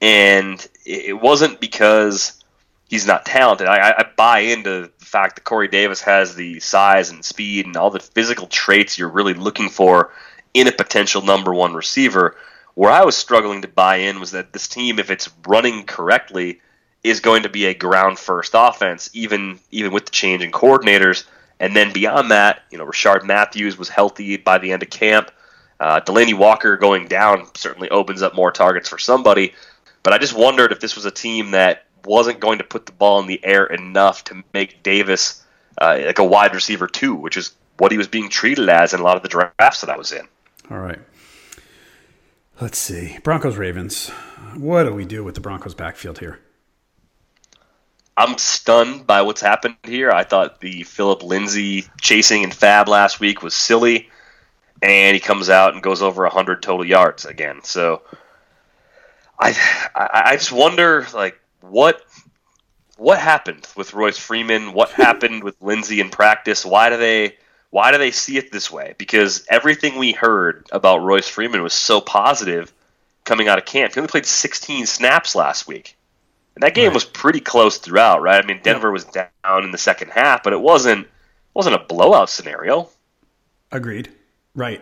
[0.00, 2.40] and it wasn't because
[2.88, 3.66] he's not talented.
[3.66, 7.76] I, I buy into the fact that Corey Davis has the size and speed and
[7.76, 10.12] all the physical traits you're really looking for
[10.54, 12.36] in a potential number one receiver.
[12.74, 16.60] Where I was struggling to buy in was that this team, if it's running correctly,
[17.02, 21.24] is going to be a ground first offense, even even with the change in coordinators.
[21.60, 25.30] And then beyond that, you know, Rishard Matthews was healthy by the end of camp.
[25.80, 29.54] Uh, Delanie Walker going down certainly opens up more targets for somebody.
[30.02, 32.92] But I just wondered if this was a team that wasn't going to put the
[32.92, 35.44] ball in the air enough to make Davis
[35.80, 39.00] uh, like a wide receiver too, which is what he was being treated as in
[39.00, 40.26] a lot of the drafts that I was in.
[40.70, 41.00] All right.
[42.60, 43.18] Let's see.
[43.22, 44.10] Broncos Ravens.
[44.56, 46.40] What do we do with the Broncos backfield here?
[48.16, 50.10] I'm stunned by what's happened here.
[50.10, 54.10] I thought the Philip Lindsay chasing and FAAB last week was silly,
[54.82, 57.60] and he comes out and goes over 100 total yards again.
[57.62, 58.02] So
[59.38, 59.50] I,
[59.94, 62.02] I, I just wonder, like, what
[62.96, 64.72] what happened with Royce Freeman?
[64.72, 66.66] What happened with Lindsay in practice?
[66.66, 67.36] Why do they
[67.70, 68.94] why do they see it this way?
[68.98, 72.72] Because everything we heard about Royce Freeman was so positive
[73.24, 73.92] coming out of camp.
[73.92, 75.96] He only played 16 snaps last week.
[76.54, 76.94] And that game right.
[76.94, 78.42] was pretty close throughout, right?
[78.42, 79.28] I mean, Denver was down
[79.64, 81.06] in the second half, but it wasn't
[81.54, 82.88] wasn't a blowout scenario.
[83.70, 84.12] Agreed.
[84.54, 84.80] Right.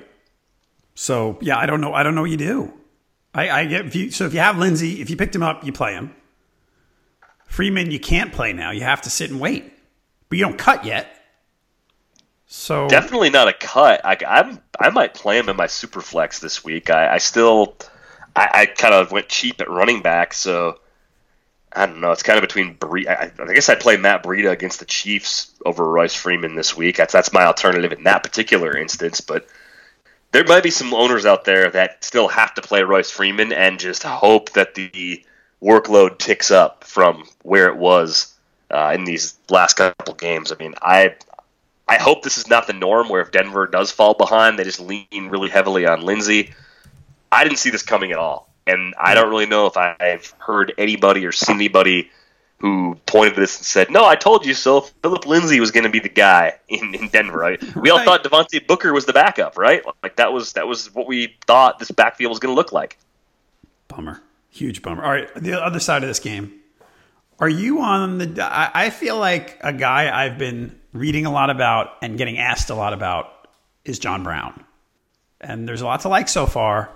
[0.94, 1.92] So yeah, I don't know.
[1.92, 2.72] I don't know what you do.
[3.34, 5.64] I, I get if you so if you have Lindsay, if you picked him up,
[5.64, 6.14] you play him.
[7.46, 8.70] Freeman, you can't play now.
[8.70, 9.70] You have to sit and wait,
[10.28, 11.15] but you don't cut yet.
[12.46, 14.04] So definitely not a cut.
[14.04, 16.90] I, I'm I might play him in my super flex this week.
[16.90, 17.76] I, I still
[18.34, 20.78] I, I kind of went cheap at running back, so
[21.72, 22.12] I don't know.
[22.12, 25.52] It's kind of between Bre- I, I guess I'd play Matt Breida against the Chiefs
[25.64, 26.96] over Royce Freeman this week.
[26.96, 29.20] That's that's my alternative in that particular instance.
[29.20, 29.48] But
[30.30, 33.80] there might be some owners out there that still have to play Royce Freeman and
[33.80, 35.24] just hope that the
[35.62, 38.34] workload ticks up from where it was
[38.70, 40.52] uh, in these last couple games.
[40.52, 41.16] I mean, I
[41.88, 44.80] I hope this is not the norm where if Denver does fall behind, they just
[44.80, 46.52] lean really heavily on Lindsay.
[47.30, 48.48] I didn't see this coming at all.
[48.66, 52.10] And I don't really know if I've heard anybody or seen anybody
[52.58, 55.84] who pointed to this and said, "No, I told you so." Philip Lindsay was going
[55.84, 57.38] to be the guy in, in Denver.
[57.38, 57.76] Right?
[57.76, 59.84] We all thought Devontae Booker was the backup, right?
[60.02, 62.98] Like that was that was what we thought this backfield was going to look like.
[63.88, 65.04] Bummer, huge bummer.
[65.04, 66.60] All right, the other side of this game.
[67.38, 68.48] Are you on the?
[68.50, 72.74] I feel like a guy I've been reading a lot about and getting asked a
[72.74, 73.48] lot about
[73.84, 74.64] is John Brown,
[75.40, 76.90] and there's a lot to like so far.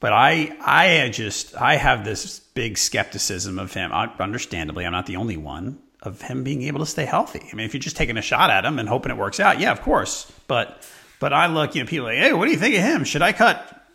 [0.00, 3.92] But I, I just, I have this big skepticism of him.
[3.92, 7.46] Understandably, I'm not the only one of him being able to stay healthy.
[7.52, 9.60] I mean, if you're just taking a shot at him and hoping it works out,
[9.60, 10.32] yeah, of course.
[10.46, 13.04] But, but I look, you know, people like, hey, what do you think of him?
[13.04, 13.86] Should I cut,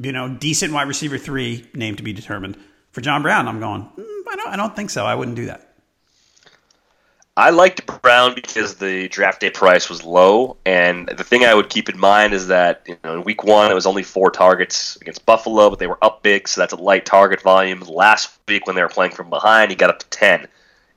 [0.00, 2.56] you know, decent wide receiver three, name to be determined
[2.92, 3.48] for John Brown?
[3.48, 5.04] I'm going, mm, I don't, I don't think so.
[5.04, 5.70] I wouldn't do that.
[7.36, 11.70] I liked Brown because the draft day price was low, and the thing I would
[11.70, 14.96] keep in mind is that you know in week one it was only four targets
[14.96, 17.80] against Buffalo, but they were up big, so that's a light target volume.
[17.80, 20.48] Last week when they were playing from behind, he got up to ten,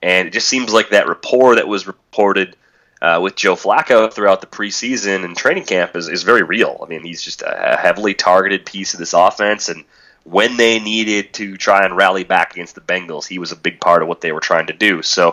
[0.02, 2.58] and it just seems like that rapport that was reported
[3.02, 6.82] uh, with Joe Flacco throughout the preseason and training camp is, is very real.
[6.84, 9.86] I mean, he's just a heavily targeted piece of this offense, and
[10.24, 13.80] when they needed to try and rally back against the Bengals, he was a big
[13.80, 15.02] part of what they were trying to do.
[15.02, 15.30] So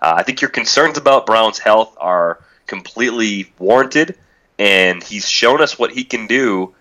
[0.00, 4.18] uh, I think your concerns about Brown's health are completely warranted,
[4.58, 6.74] and he's shown us what he can do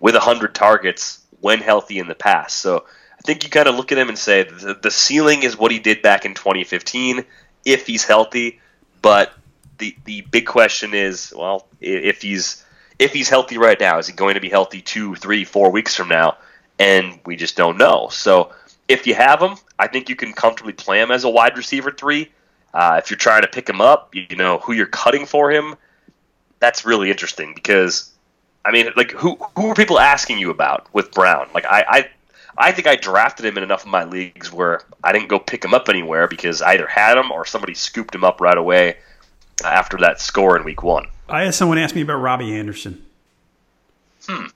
[0.00, 2.58] with 100 targets when healthy in the past.
[2.58, 2.86] So
[3.18, 5.70] I think you kind of look at him and say the, the ceiling is what
[5.70, 7.24] he did back in 2015
[7.64, 8.60] if he's healthy,
[9.00, 9.32] but
[9.78, 12.64] the the big question is, well, if he's
[12.98, 15.94] if he's healthy right now, is he going to be healthy two, three, four weeks
[15.94, 16.36] from now?
[16.82, 18.08] And we just don't know.
[18.10, 18.52] So
[18.88, 21.92] if you have him, I think you can comfortably play him as a wide receiver
[21.92, 22.28] three.
[22.74, 25.76] Uh, if you're trying to pick him up, you know who you're cutting for him.
[26.58, 28.10] That's really interesting because,
[28.64, 31.48] I mean, like who who are people asking you about with Brown?
[31.54, 32.10] Like I, I
[32.58, 35.64] I think I drafted him in enough of my leagues where I didn't go pick
[35.64, 38.96] him up anywhere because I either had him or somebody scooped him up right away
[39.64, 41.06] after that score in week one.
[41.28, 43.04] I had someone ask me about Robbie Anderson.
[44.26, 44.46] Hmm.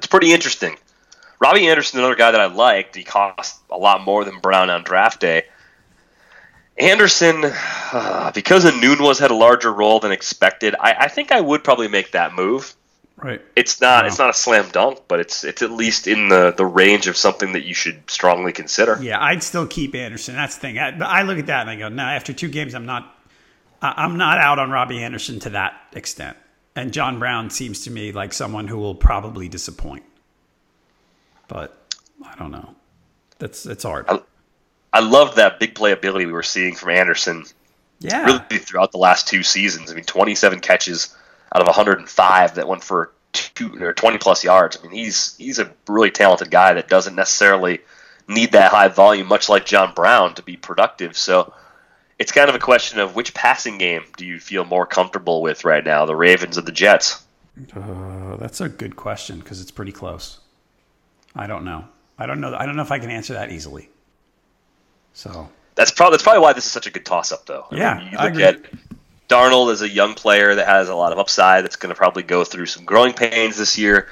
[0.00, 0.78] That's pretty interesting.
[1.40, 2.96] Robbie Anderson, another guy that I liked.
[2.96, 5.42] He cost a lot more than Brown on draft day.
[6.78, 11.62] Anderson, uh, because Enunwa had a larger role than expected, I, I think I would
[11.62, 12.74] probably make that move.
[13.18, 13.42] Right.
[13.54, 14.04] It's not.
[14.04, 14.06] Wow.
[14.06, 17.14] It's not a slam dunk, but it's it's at least in the the range of
[17.18, 18.98] something that you should strongly consider.
[19.02, 20.34] Yeah, I'd still keep Anderson.
[20.34, 20.78] That's the thing.
[20.78, 22.04] I, I look at that and I go, no.
[22.04, 23.14] After two games, I'm not.
[23.82, 26.38] I'm not out on Robbie Anderson to that extent.
[26.76, 30.04] And John Brown seems to me like someone who will probably disappoint.
[31.48, 31.76] But
[32.24, 32.74] I don't know.
[33.38, 34.06] That's it's hard.
[34.08, 34.20] I,
[34.92, 37.44] I loved that big playability we were seeing from Anderson.
[37.98, 38.24] Yeah.
[38.24, 39.90] Really throughout the last two seasons.
[39.90, 41.14] I mean, 27 catches
[41.54, 44.78] out of 105 that went for two or 20 plus yards.
[44.78, 47.80] I mean, he's he's a really talented guy that doesn't necessarily
[48.28, 51.16] need that high volume, much like John Brown, to be productive.
[51.16, 51.52] So
[52.20, 55.64] it's kind of a question of which passing game do you feel more comfortable with
[55.64, 57.24] right now, the Ravens or the Jets?
[57.74, 60.38] Uh, that's a good question because it's pretty close.
[61.34, 61.86] I don't know.
[62.18, 62.54] I don't know.
[62.54, 63.88] I don't know if I can answer that easily.
[65.14, 67.66] So that's probably that's probably why this is such a good toss up, though.
[67.70, 68.70] I yeah, mean, you look at
[69.30, 71.64] Darnold as a young player that has a lot of upside.
[71.64, 74.08] That's going to probably go through some growing pains this year.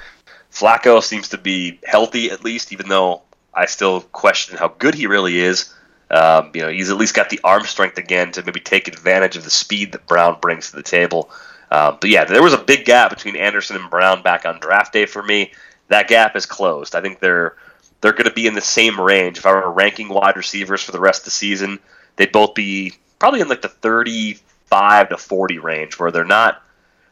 [0.51, 3.21] Flacco seems to be healthy at least, even though
[3.53, 5.75] I still question how good he really is.
[6.11, 9.37] Um, you know, he's at least got the arm strength again to maybe take advantage
[9.37, 11.29] of the speed that Brown brings to the table.
[11.71, 14.91] Um, but yeah, there was a big gap between Anderson and Brown back on draft
[14.91, 15.51] day for me.
[15.89, 16.95] That gap is closed.
[16.95, 17.55] I think they're
[18.01, 19.37] they're going to be in the same range.
[19.37, 21.79] If I were ranking wide receivers for the rest of the season,
[22.15, 26.63] they'd both be probably in like the 35 to 40 range, where they're not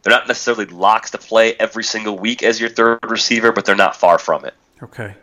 [0.02, 3.76] they're not necessarily locks to play every single week as your third receiver, but they're
[3.76, 4.54] not far from it.
[4.82, 5.16] Okay.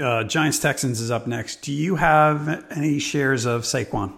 [0.00, 1.62] Uh, Giants Texans is up next.
[1.62, 4.14] Do you have any shares of Saquon?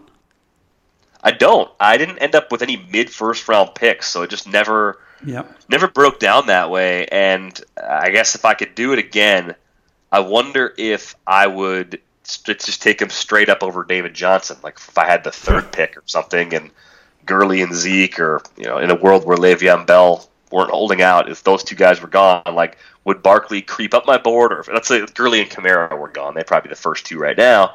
[1.22, 1.70] I don't.
[1.80, 5.58] I didn't end up with any mid first round picks, so it just never yep.
[5.68, 7.06] never broke down that way.
[7.06, 9.56] And I guess if I could do it again,
[10.12, 14.56] I wonder if I would just take him straight up over David Johnson.
[14.62, 16.70] Like if I had the third pick or something, and
[17.24, 21.28] Gurley and Zeke, or you know, in a world where Le'Veon Bell weren't holding out,
[21.28, 24.68] if those two guys were gone, like would Barkley creep up my board, or if,
[24.68, 27.74] let's say Gurley and Kamara were gone, they'd probably be the first two right now.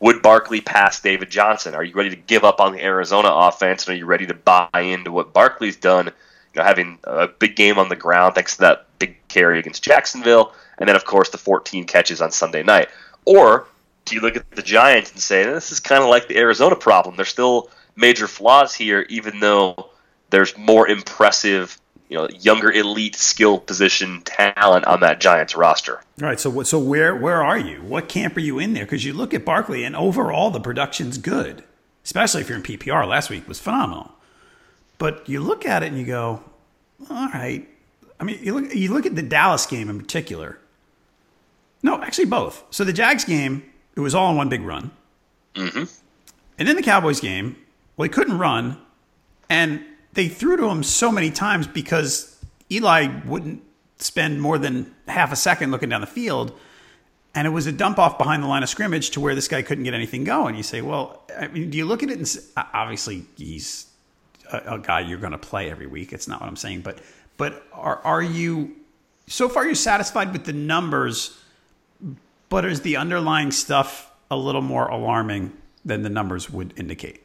[0.00, 1.74] Would Barkley pass David Johnson?
[1.74, 4.34] Are you ready to give up on the Arizona offense, and are you ready to
[4.34, 6.06] buy into what Barkley's done?
[6.06, 6.12] You
[6.56, 10.52] know, having a big game on the ground thanks to that big carry against Jacksonville,
[10.78, 12.88] and then of course the 14 catches on Sunday night.
[13.24, 13.66] Or
[14.04, 16.74] do you look at the Giants and say this is kind of like the Arizona
[16.74, 17.16] problem?
[17.16, 19.90] There's still major flaws here, even though
[20.30, 21.78] there's more impressive
[22.12, 25.96] you know younger elite skill position talent on that Giants roster.
[26.20, 26.38] All right.
[26.38, 27.80] So so where where are you?
[27.80, 28.84] What camp are you in there?
[28.84, 31.64] Because you look at Barkley and overall the production's good,
[32.04, 33.08] especially if you're in PPR.
[33.08, 34.12] Last week was phenomenal,
[34.98, 36.44] but you look at it and you go,
[37.08, 37.66] all right.
[38.20, 40.58] I mean, you look you look at the Dallas game in particular.
[41.82, 42.62] No, actually both.
[42.70, 43.62] So the Jags game,
[43.96, 44.90] it was all in one big run.
[45.54, 45.84] Mm-hmm.
[46.58, 47.56] And then the Cowboys game,
[47.96, 48.76] well, he couldn't run,
[49.48, 49.82] and
[50.12, 52.38] they threw to him so many times because
[52.70, 53.62] Eli wouldn't
[53.96, 56.52] spend more than half a second looking down the field.
[57.34, 59.62] And it was a dump off behind the line of scrimmage to where this guy
[59.62, 60.54] couldn't get anything going.
[60.54, 63.86] You say, well, I mean, do you look at it and say, obviously he's
[64.52, 66.12] a, a guy you're going to play every week.
[66.12, 66.98] It's not what I'm saying, but
[67.38, 68.76] but are are you
[69.26, 71.38] so far you're satisfied with the numbers,
[72.48, 75.52] but is the underlying stuff a little more alarming
[75.84, 77.21] than the numbers would indicate?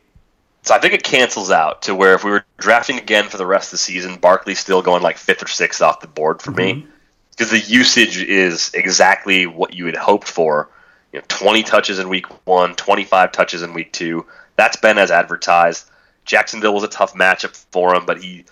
[0.68, 3.46] So I think it cancels out to where if we were drafting again for the
[3.46, 6.52] rest of the season, Barkley's still going like fifth or sixth off the board for
[6.52, 6.82] mm-hmm.
[6.82, 6.88] me
[7.32, 10.70] because the usage is exactly what you had hoped for.
[11.14, 14.26] You know, 20 touches in week one, 25 touches in week two.
[14.58, 15.90] That's been as advertised.
[16.26, 18.44] Jacksonville was a tough matchup for him, but he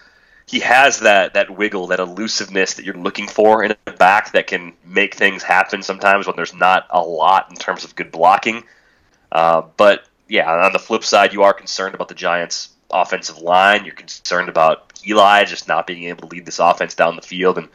[0.46, 4.48] he has that that wiggle, that elusiveness that you're looking for in a back that
[4.48, 8.64] can make things happen sometimes when there's not a lot in terms of good blocking.
[9.34, 13.86] Uh, but yeah, on the flip side, you are concerned about the Giants' offensive line.
[13.86, 17.58] You're concerned about Eli just not being able to lead this offense down the field
[17.58, 17.68] and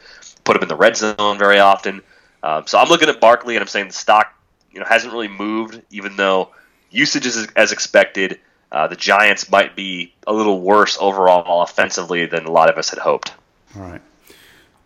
[0.43, 2.01] put him in the red zone very often.
[2.43, 4.33] Um, so I'm looking at Barkley and I'm saying the stock,
[4.71, 6.49] you know, hasn't really moved, even though
[6.89, 8.39] usage is as expected.
[8.71, 12.89] Uh, the Giants might be a little worse overall offensively than a lot of us
[12.89, 13.33] had hoped.
[13.75, 14.01] All right.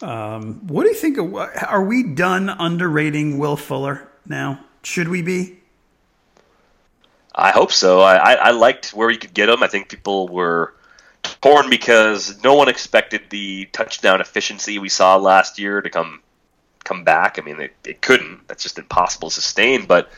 [0.02, 1.18] Um, what do you think?
[1.18, 4.60] Of, are we done underrating Will Fuller now?
[4.84, 5.60] Should we be?
[7.36, 8.00] I hope so.
[8.00, 9.62] I, I, liked where you could get him.
[9.62, 10.74] I think people were
[11.42, 16.22] torn because no one expected the touchdown efficiency we saw last year to come
[16.86, 17.38] come back.
[17.38, 18.48] I mean, it, it couldn't.
[18.48, 19.86] That's just impossible to sustain.
[19.86, 20.10] But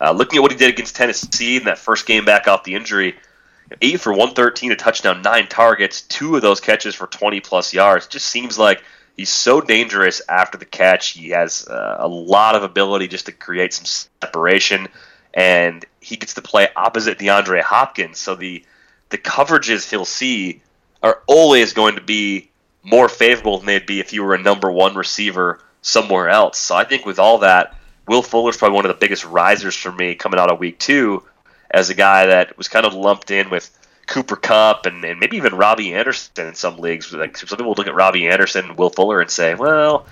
[0.00, 2.74] uh, looking at what he did against Tennessee in that first game back off the
[2.74, 3.14] injury,
[3.80, 8.08] eight for 113, a touchdown, nine targets, two of those catches for 20 plus yards.
[8.08, 8.82] Just seems like
[9.16, 11.10] he's so dangerous after the catch.
[11.10, 13.84] He has uh, a lot of ability just to create some
[14.20, 14.88] separation,
[15.34, 18.18] and he gets to play opposite DeAndre Hopkins.
[18.18, 18.64] So the
[19.10, 20.62] the coverages he'll see
[21.02, 22.50] are always going to be
[22.82, 26.58] more favorable than they'd be if you were a number one receiver somewhere else.
[26.58, 27.76] So I think with all that,
[28.06, 31.22] Will Fuller's probably one of the biggest risers for me coming out of week two
[31.70, 33.70] as a guy that was kind of lumped in with
[34.06, 37.12] Cooper Kupp and, and maybe even Robbie Anderson in some leagues.
[37.12, 40.06] Like some people look at Robbie Anderson and Will Fuller and say, well,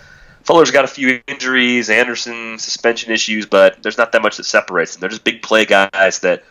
[0.44, 4.92] Fuller's got a few injuries, Anderson suspension issues, but there's not that much that separates
[4.92, 5.00] them.
[5.00, 6.44] They're just big play guys that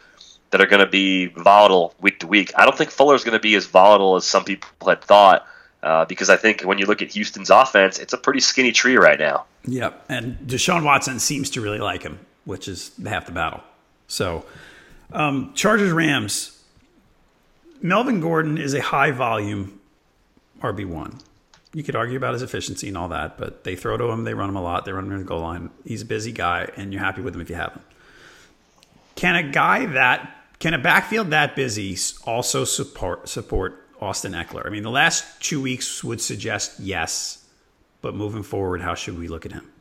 [0.51, 2.51] that are going to be volatile week to week.
[2.57, 5.47] I don't think Fuller's going to be as volatile as some people had thought.
[5.81, 8.97] Uh, because I think when you look at Houston's offense, it's a pretty skinny tree
[8.97, 9.45] right now.
[9.65, 13.61] Yep, and Deshaun Watson seems to really like him, which is half the battle.
[14.07, 14.45] So,
[15.11, 16.59] um, Chargers Rams.
[17.81, 19.79] Melvin Gordon is a high volume
[20.61, 21.17] RB one.
[21.73, 24.33] You could argue about his efficiency and all that, but they throw to him, they
[24.33, 25.69] run him a lot, they run him in the goal line.
[25.85, 27.81] He's a busy guy, and you're happy with him if you have him.
[29.15, 34.65] Can a guy that can a backfield that busy also support support Austin Ekeler?
[34.65, 37.45] I mean, the last two weeks would suggest yes,
[38.01, 39.71] but moving forward, how should we look at him?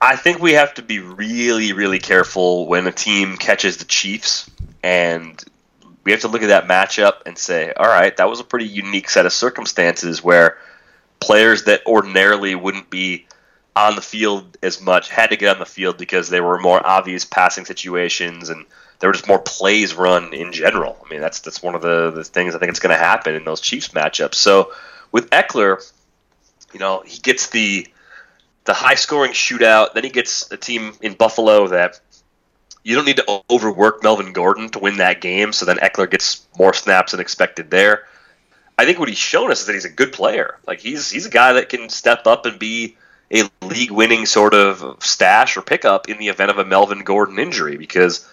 [0.00, 4.50] I think we have to be really, really careful when a team catches the Chiefs,
[4.82, 5.42] and
[6.04, 8.66] we have to look at that matchup and say, all right, that was a pretty
[8.66, 10.58] unique set of circumstances where
[11.20, 13.26] players that ordinarily wouldn't be
[13.74, 16.84] on the field as much had to get on the field because they were more
[16.86, 18.66] obvious passing situations and–
[18.98, 20.96] there were just more plays run in general.
[21.04, 23.34] I mean, that's that's one of the, the things I think it's going to happen
[23.34, 24.34] in those Chiefs matchups.
[24.34, 24.72] So
[25.12, 25.78] with Ekeler,
[26.72, 27.86] you know, he gets the
[28.64, 29.92] the high scoring shootout.
[29.94, 32.00] Then he gets a team in Buffalo that
[32.84, 35.52] you don't need to overwork Melvin Gordon to win that game.
[35.52, 38.04] So then Ekeler gets more snaps than expected there.
[38.78, 40.58] I think what he's shown us is that he's a good player.
[40.66, 42.96] Like he's he's a guy that can step up and be
[43.32, 47.38] a league winning sort of stash or pickup in the event of a Melvin Gordon
[47.38, 48.28] injury because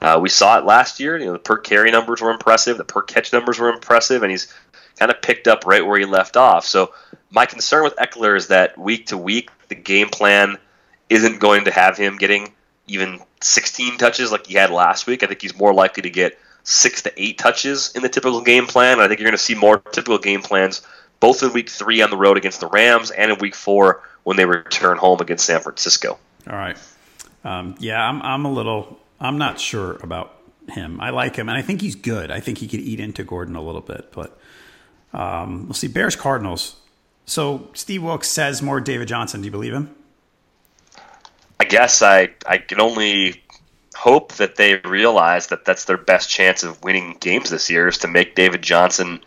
[0.00, 1.18] uh, we saw it last year.
[1.18, 4.30] You know, the per carry numbers were impressive, the per catch numbers were impressive, and
[4.30, 4.52] he's
[4.98, 6.64] kind of picked up right where he left off.
[6.64, 6.94] So
[7.30, 10.56] my concern with Ekeler is that week to week, the game plan
[11.10, 12.52] isn't going to have him getting
[12.86, 15.22] even 16 touches like he had last week.
[15.22, 18.66] I think he's more likely to get six to eight touches in the typical game
[18.66, 19.00] plan.
[19.00, 20.82] I think you're going to see more typical game plans
[21.20, 24.36] both in week three on the road against the Rams and in week four when
[24.36, 26.18] they return home against San Francisco.
[26.48, 26.76] All right.
[27.44, 30.34] Um, yeah, I'm, I'm a little I'm not sure about
[30.68, 31.00] him.
[31.00, 32.30] I like him, and I think he's good.
[32.30, 34.38] I think he could eat into Gordon a little bit, but
[35.12, 35.88] um, we'll see.
[35.88, 36.76] Bears Cardinals.
[37.26, 39.42] So Steve Wilks says more David Johnson.
[39.42, 39.94] Do you believe him?
[41.70, 43.44] I guess I I can only
[43.94, 47.98] hope that they realize that that's their best chance of winning games this year is
[47.98, 49.20] to make David Johnson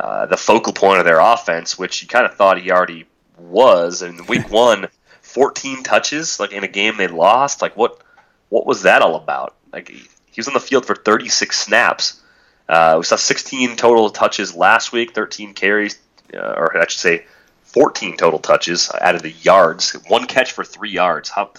[0.00, 3.04] uh, the focal point of their offense, which you kind of thought he already
[3.36, 4.00] was.
[4.00, 4.88] In week one,
[5.20, 7.60] 14 touches, like in a game they lost.
[7.60, 8.02] Like what?
[8.48, 9.54] what was that all about?
[9.70, 12.18] Like he, he was on the field for 36 snaps.
[12.66, 15.98] Uh, we saw 16 total touches last week, 13 carries,
[16.32, 17.26] uh, or I should say,
[17.68, 19.92] 14 total touches out of the yards.
[20.08, 21.28] One catch for three yards.
[21.28, 21.52] How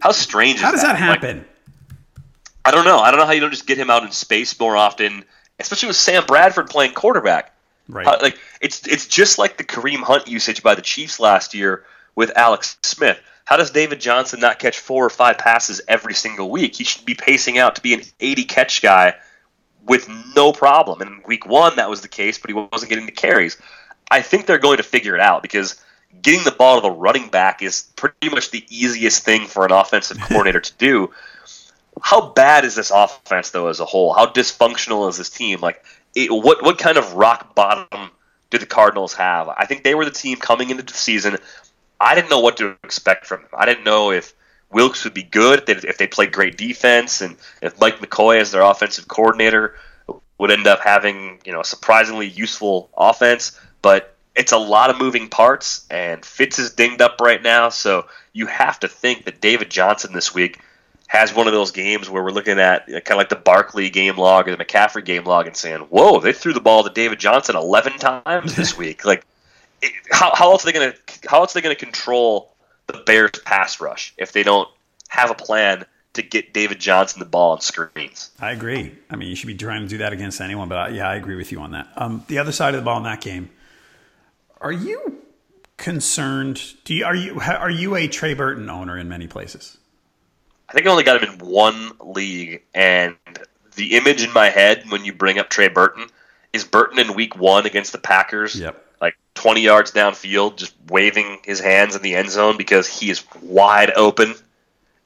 [0.00, 0.60] how strange?
[0.60, 1.38] How does that, that happen?
[1.38, 1.46] Like,
[2.64, 2.98] I don't know.
[2.98, 5.24] I don't know how you don't just get him out in space more often,
[5.58, 7.54] especially with Sam Bradford playing quarterback.
[7.88, 8.06] Right.
[8.06, 11.84] How, like it's it's just like the Kareem Hunt usage by the Chiefs last year
[12.14, 13.18] with Alex Smith.
[13.44, 16.76] How does David Johnson not catch four or five passes every single week?
[16.76, 19.16] He should be pacing out to be an 80 catch guy
[19.84, 21.00] with no problem.
[21.00, 23.56] And in week one, that was the case, but he wasn't getting the carries.
[24.10, 25.82] I think they're going to figure it out because
[26.22, 29.72] getting the ball to the running back is pretty much the easiest thing for an
[29.72, 31.10] offensive coordinator to do.
[32.02, 34.12] How bad is this offense though as a whole?
[34.12, 35.60] How dysfunctional is this team?
[35.60, 35.84] Like,
[36.14, 38.10] it, what what kind of rock bottom
[38.50, 39.48] do the Cardinals have?
[39.48, 41.36] I think they were the team coming into the season
[42.00, 43.50] I didn't know what to expect from them.
[43.52, 44.32] I didn't know if
[44.72, 48.62] Wilks would be good, if they played great defense, and if Mike McCoy as their
[48.62, 49.76] offensive coordinator
[50.38, 53.60] would end up having you know a surprisingly useful offense.
[53.82, 58.06] But it's a lot of moving parts, and Fitz is dinged up right now, so
[58.32, 60.60] you have to think that David Johnson this week
[61.08, 64.16] has one of those games where we're looking at kind of like the Barkley game
[64.16, 67.18] log or the McCaffrey game log and saying, "Whoa, they threw the ball to David
[67.18, 69.26] Johnson 11 times this week." Like,
[69.82, 72.54] it, how, how else are they going to how else are they going to control
[72.86, 74.68] the Bears pass rush if they don't
[75.08, 78.30] have a plan to get David Johnson the ball on screens?
[78.38, 78.96] I agree.
[79.10, 81.16] I mean, you should be trying to do that against anyone, but I, yeah, I
[81.16, 81.88] agree with you on that.
[81.96, 83.50] Um, the other side of the ball in that game,
[84.60, 85.22] are you
[85.76, 86.60] concerned?
[86.84, 89.78] Do you are you are you a Trey Burton owner in many places?
[90.68, 93.16] I think I only got him in one league, and
[93.74, 96.06] the image in my head when you bring up Trey Burton
[96.52, 98.54] is Burton in Week One against the Packers.
[98.54, 98.84] Yep.
[99.00, 103.24] Like 20 yards downfield, just waving his hands in the end zone because he is
[103.42, 104.34] wide open.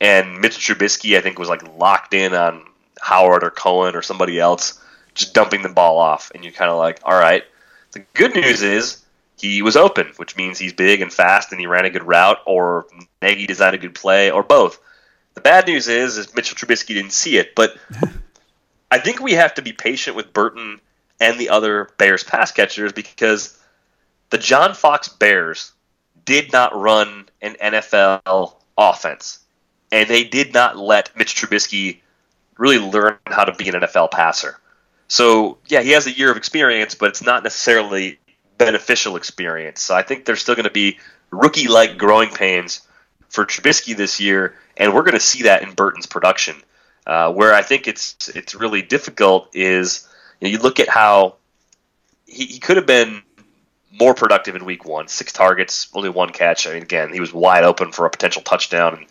[0.00, 2.64] And Mitchell Trubisky, I think, was like locked in on
[3.00, 4.82] Howard or Cohen or somebody else,
[5.14, 6.32] just dumping the ball off.
[6.34, 7.44] And you're kind of like, all right.
[7.92, 9.03] The good news is
[9.51, 12.38] he was open, which means he's big and fast and he ran a good route,
[12.47, 12.86] or
[13.22, 14.80] Nagy designed a good play, or both.
[15.34, 17.76] The bad news is, is Mitchell Trubisky didn't see it, but
[18.90, 20.80] I think we have to be patient with Burton
[21.20, 23.59] and the other Bears pass catchers because
[24.30, 25.72] the John Fox Bears
[26.24, 29.40] did not run an NFL offense,
[29.92, 31.99] and they did not let Mitch Trubisky
[32.57, 34.59] really learn how to be an NFL passer.
[35.09, 38.18] So yeah, he has a year of experience, but it's not necessarily
[38.59, 39.82] beneficial experience.
[39.82, 40.98] So I think there's still going to be
[41.30, 42.86] rookie-like growing pains
[43.28, 46.57] for Trubisky this year, and we're going to see that in Burton's production.
[47.07, 50.09] Uh, where I think it's it's really difficult is
[50.40, 51.36] you, know, you look at how
[52.26, 53.22] he, he could have been
[54.00, 55.09] more productive in week one.
[55.09, 56.66] Six targets, only one catch.
[56.66, 59.07] I mean, again, he was wide open for a potential touchdown, and,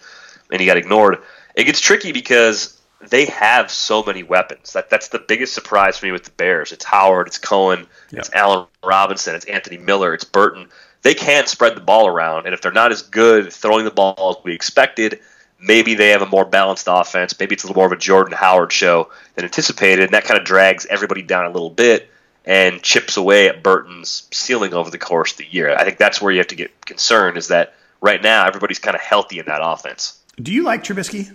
[0.52, 1.20] and he got ignored.
[1.56, 4.74] It gets tricky because they have so many weapons.
[4.74, 6.72] That that's the biggest surprise for me with the Bears.
[6.72, 8.20] It's Howard, it's Cohen, yep.
[8.20, 10.70] it's Allen Robinson, it's Anthony Miller, it's Burton.
[11.02, 14.38] They can spread the ball around, and if they're not as good throwing the ball
[14.38, 15.20] as we expected,
[15.60, 17.38] maybe they have a more balanced offense.
[17.40, 20.40] Maybe it's a little more of a Jordan Howard show than anticipated, and that kind
[20.40, 22.10] of drags everybody down a little bit
[22.46, 25.74] and chips away at Burton's ceiling over the course of the year.
[25.76, 27.38] I think that's where you have to get concerned.
[27.38, 30.20] Is that right now everybody's kind of healthy in that offense.
[30.42, 31.34] Do you like Trubisky?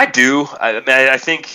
[0.00, 0.48] I do.
[0.58, 1.50] I, mean, I think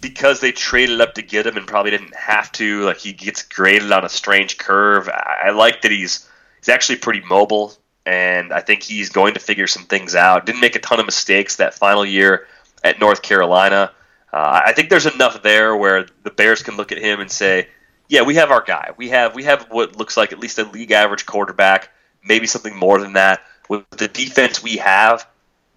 [0.00, 2.82] because they traded up to get him and probably didn't have to.
[2.82, 5.08] Like he gets graded on a strange curve.
[5.08, 6.28] I, I like that he's
[6.58, 7.74] he's actually pretty mobile,
[8.04, 10.46] and I think he's going to figure some things out.
[10.46, 12.48] Didn't make a ton of mistakes that final year
[12.82, 13.92] at North Carolina.
[14.32, 17.68] Uh, I think there's enough there where the Bears can look at him and say,
[18.08, 18.94] "Yeah, we have our guy.
[18.96, 21.90] We have we have what looks like at least a league average quarterback,
[22.24, 23.42] maybe something more than that.
[23.68, 25.24] With the defense we have,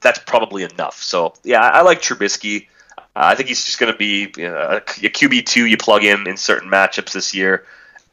[0.02, 2.68] that's probably enough." So yeah, I, like Trubisky.
[2.98, 5.78] Uh, I think he's just going to be you know, a, a QB two you
[5.78, 7.66] plug in in certain matchups this year.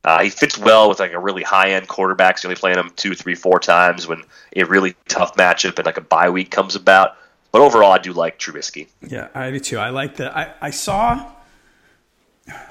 [0.07, 2.39] Uh, he fits well with like a really high end quarterback.
[2.39, 4.23] So you're only playing him two, three, four times when
[4.55, 7.17] a really tough matchup and like a bye week comes about.
[7.51, 8.87] But overall, I do like Trubisky.
[9.01, 9.79] Yeah, I do too.
[9.79, 10.37] I like that.
[10.37, 11.33] I, I saw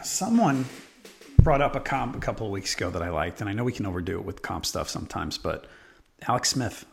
[0.02, 0.66] someone
[1.42, 3.64] brought up a comp a couple of weeks ago that I liked, and I know
[3.64, 5.66] we can overdo it with comp stuff sometimes, but
[6.28, 6.86] Alex Smith.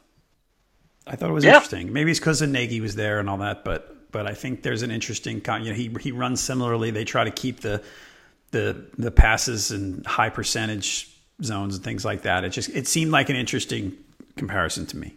[1.06, 1.54] I thought it was yeah.
[1.54, 1.92] interesting.
[1.92, 4.82] Maybe it's because of Nagy was there and all that, but but I think there's
[4.82, 5.42] an interesting.
[5.46, 6.90] You know, he he runs similarly.
[6.90, 7.82] They try to keep the
[8.52, 11.10] the the passes and high percentage
[11.42, 12.44] zones and things like that.
[12.44, 13.96] It just it seemed like an interesting
[14.36, 15.14] comparison to me.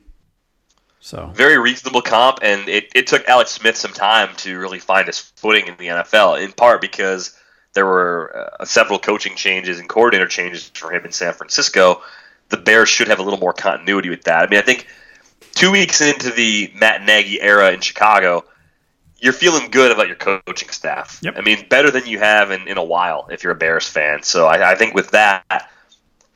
[0.99, 5.05] So very reasonable comp, and it, it took Alex Smith some time to really find
[5.05, 6.43] his footing in the NFL.
[6.43, 7.39] In part because
[7.73, 12.01] there were uh, several coaching changes and coordinator changes for him in San Francisco.
[12.49, 14.47] The Bears should have a little more continuity with that.
[14.47, 14.87] I mean, I think
[15.55, 18.43] two weeks into the Matt Nagy era in Chicago,
[19.17, 21.19] you're feeling good about your coaching staff.
[21.23, 21.35] Yep.
[21.37, 24.21] I mean, better than you have in, in a while if you're a Bears fan.
[24.21, 25.69] So I, I think with that,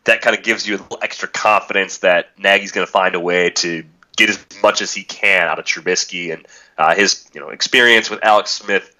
[0.05, 3.19] that kind of gives you a little extra confidence that Nagy's going to find a
[3.19, 3.83] way to
[4.17, 6.45] get as much as he can out of Trubisky and
[6.77, 8.95] uh, his you know experience with Alex Smith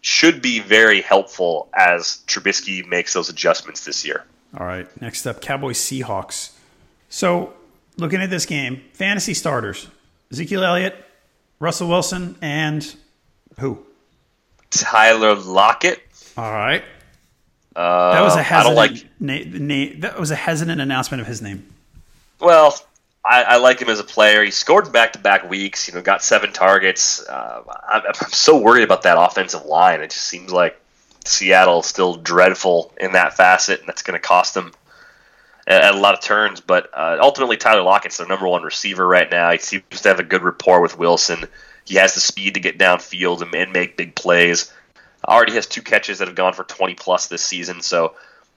[0.00, 4.24] should be very helpful as Trubisky makes those adjustments this year.
[4.56, 6.52] All right, next up, Cowboys Seahawks.
[7.08, 7.52] So
[7.96, 9.88] looking at this game, fantasy starters:
[10.30, 10.94] Ezekiel Elliott,
[11.58, 12.94] Russell Wilson, and
[13.58, 13.84] who?
[14.70, 16.00] Tyler Lockett.
[16.36, 16.82] All right.
[17.74, 18.76] Uh, that was a hesitant.
[18.76, 21.66] Like, na- na- that was a hesitant announcement of his name.
[22.40, 22.74] Well,
[23.24, 24.44] I, I, like him as a player.
[24.44, 25.88] He scored back to back weeks.
[25.88, 27.26] You know, got seven targets.
[27.26, 30.00] Uh, I'm, I'm, so worried about that offensive line.
[30.00, 30.80] It just seems like
[31.24, 34.72] Seattle is still dreadful in that facet, and that's going to cost them
[35.66, 36.60] at, a lot of turns.
[36.60, 39.50] But uh, ultimately, Tyler Lockett's their number one receiver right now.
[39.52, 41.44] He seems to have a good rapport with Wilson.
[41.84, 44.72] He has the speed to get downfield and, and make big plays.
[45.26, 47.80] Already has two catches that have gone for 20 plus this season.
[47.80, 48.14] So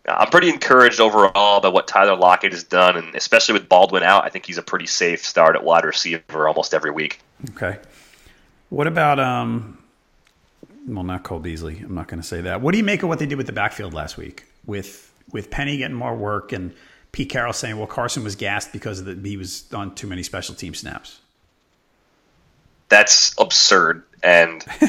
[0.07, 4.25] I'm pretty encouraged overall by what Tyler Lockett has done, and especially with Baldwin out,
[4.25, 7.19] I think he's a pretty safe start at wide receiver almost every week.
[7.51, 7.77] Okay.
[8.69, 9.77] What about um?
[10.87, 11.79] Well, not Cole Beasley.
[11.79, 12.61] I'm not going to say that.
[12.61, 15.51] What do you make of what they did with the backfield last week with with
[15.51, 16.73] Penny getting more work and
[17.11, 20.55] Pete Carroll saying, "Well, Carson was gassed because the, he was on too many special
[20.55, 21.19] team snaps."
[22.89, 24.65] That's absurd, and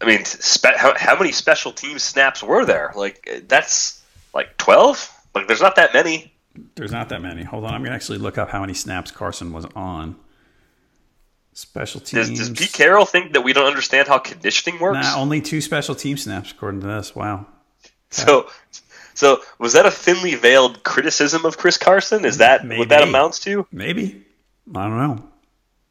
[0.00, 2.92] I mean, spe- how, how many special team snaps were there?
[2.94, 4.02] Like that's
[4.34, 5.10] like twelve.
[5.34, 6.32] Like there's not that many.
[6.74, 7.44] There's not that many.
[7.44, 10.16] Hold on, I'm going to actually look up how many snaps Carson was on.
[11.52, 12.28] Special teams.
[12.28, 15.02] Does, does Pete Carroll think that we don't understand how conditioning works?
[15.02, 17.14] Nah, only two special team snaps according to this.
[17.14, 17.46] Wow.
[18.10, 18.48] So,
[19.14, 22.24] so was that a thinly veiled criticism of Chris Carson?
[22.24, 22.78] Is that Maybe.
[22.78, 23.66] what that amounts to?
[23.72, 24.24] Maybe.
[24.74, 25.24] I don't know.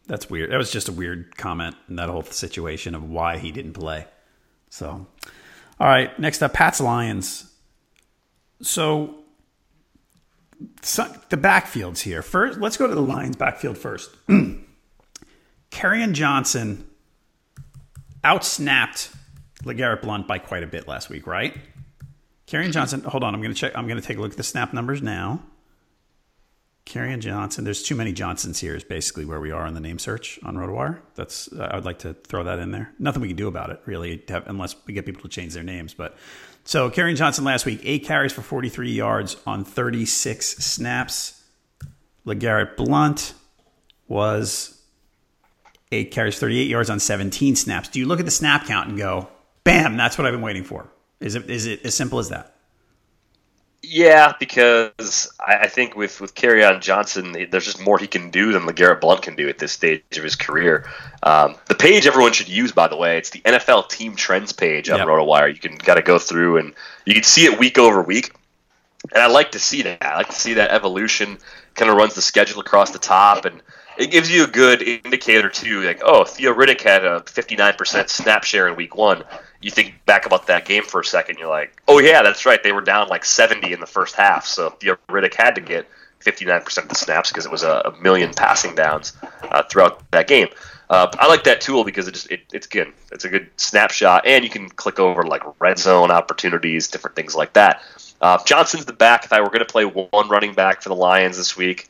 [0.08, 0.52] That's weird.
[0.52, 4.06] That was just a weird comment in that whole situation of why he didn't play.
[4.70, 5.06] So,
[5.80, 6.18] all right.
[6.20, 7.52] Next up, Pat's Lions.
[8.62, 9.16] So,
[10.82, 12.22] so the backfields here.
[12.22, 14.10] First, let's go to the Lions backfield first.
[15.72, 16.90] Kerryon Johnson
[18.24, 19.16] outsnapped
[19.64, 21.56] LeGarrette Blunt by quite a bit last week, right?
[22.50, 23.78] Kerryon Johnson, hold on, I'm going to check.
[23.78, 25.39] I'm going to take a look at the snap numbers now.
[26.88, 27.64] Kerryon Johnson.
[27.64, 28.76] There's too many Johnsons here.
[28.76, 31.00] Is basically where we are on the name search on RotoWire.
[31.14, 32.91] That's I would like to throw that in there.
[32.97, 35.93] Nothing we can do about it really, unless we get people to change their names.
[35.93, 36.18] But
[36.64, 41.43] so Kerryon Johnson last week, eight carries for 43 yards on 36 snaps.
[42.26, 43.36] LeGarrette Blunt
[44.08, 44.82] was
[45.91, 47.89] eight carries, 38 yards on 17 snaps.
[47.89, 49.30] Do you look at the snap count and go,
[49.64, 50.89] "Bam, that's what I've been waiting for"?
[51.20, 52.56] Is it is it as simple as that?
[53.82, 58.52] Yeah, because I, I think with with on Johnson, there's just more he can do
[58.52, 60.90] than LeGarrette Blunt can do at this stage of his career.
[61.24, 64.90] Um, the page everyone should use, by the way, it's the NFL Team Trends page
[64.90, 65.08] on yep.
[65.08, 65.54] RotoWire.
[65.54, 66.74] You can got to go through and
[67.06, 68.34] you can see it week over week.
[69.14, 70.04] And I like to see that.
[70.04, 71.38] I like to see that evolution.
[71.76, 73.62] Kind of runs the schedule across the top, and
[74.00, 75.82] it gives you a good indicator too.
[75.82, 79.24] Like, oh, Theo Riddick had a 59% snap share in week one
[79.62, 82.62] you think back about that game for a second, you're like, oh yeah, that's right.
[82.64, 85.88] They were down like 70 in the first half, so Theo Riddick had to get
[86.22, 90.47] 59% of the snaps because it was a, million passing downs uh, throughout that game.
[90.89, 92.91] Uh, I like that tool because it just it, it's good.
[93.12, 97.36] It's a good snapshot, and you can click over like red zone opportunities, different things
[97.36, 97.84] like that.
[98.22, 99.26] Uh, Johnson's the back.
[99.26, 101.89] If I were going to play one running back for the Lions this week,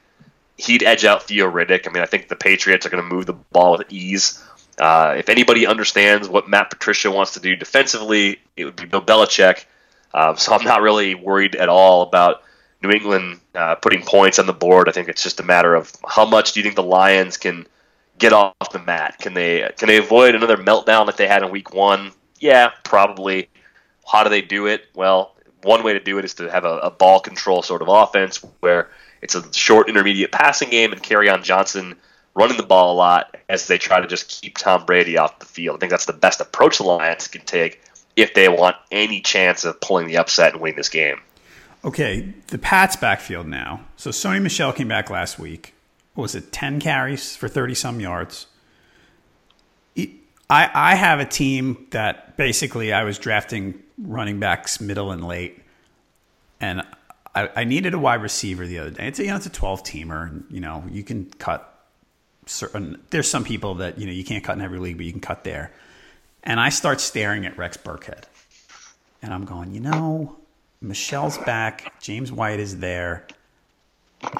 [0.59, 1.87] he'd edge out Theo Riddick.
[1.87, 4.43] I mean, I think the Patriots are going to move the ball with ease.
[4.77, 9.01] Uh, if anybody understands what Matt Patricia wants to do defensively, it would be Bill
[9.01, 9.65] Belichick.
[10.13, 12.43] Um, so I'm not really worried at all about
[12.81, 14.89] New England uh, putting points on the board.
[14.89, 17.67] I think it's just a matter of how much do you think the Lions can
[18.17, 19.17] get off the mat?
[19.19, 22.11] Can they can they avoid another meltdown like they had in Week One?
[22.39, 23.49] Yeah, probably.
[24.09, 24.85] How do they do it?
[24.95, 27.89] Well, one way to do it is to have a, a ball control sort of
[27.89, 28.89] offense where
[29.21, 31.95] it's a short intermediate passing game and Kerryon Johnson–
[32.35, 35.45] running the ball a lot as they try to just keep Tom Brady off the
[35.45, 35.75] field.
[35.75, 37.81] I think that's the best approach the Lions can take
[38.15, 41.19] if they want any chance of pulling the upset and winning this game.
[41.83, 43.81] Okay, the Pats backfield now.
[43.95, 45.73] So Sony Michel came back last week.
[46.13, 48.47] What was it 10 carries for 30 some yards?
[49.97, 55.61] I, I have a team that basically I was drafting running backs middle and late,
[56.59, 56.83] and
[57.35, 59.07] I, I needed a wide receiver the other day.
[59.07, 61.79] It's a, you know, it's a 12 teamer, you know you can cut
[62.49, 65.11] certain there's some people that you know you can't cut in every league, but you
[65.11, 65.71] can cut there.
[66.43, 68.23] And I start staring at Rex Burkhead,
[69.21, 70.37] and I'm going, you know,
[70.81, 73.27] Michel's back, James White is there.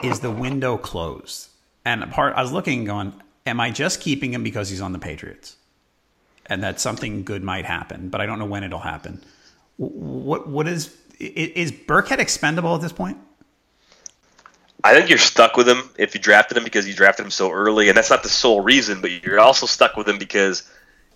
[0.04, 1.50] Is the window closed?
[1.86, 3.14] And part I was looking, going,
[3.46, 5.56] am I just keeping him because he's on the Patriots,
[6.46, 9.22] and that something good might happen, but I don't know when it'll happen.
[9.78, 13.18] What what is is Burkhead expendable at this point?
[14.84, 17.52] I think you're stuck with him if you drafted him because you drafted him so
[17.52, 19.02] early, and that's not the sole reason.
[19.02, 20.64] But you're also stuck with him because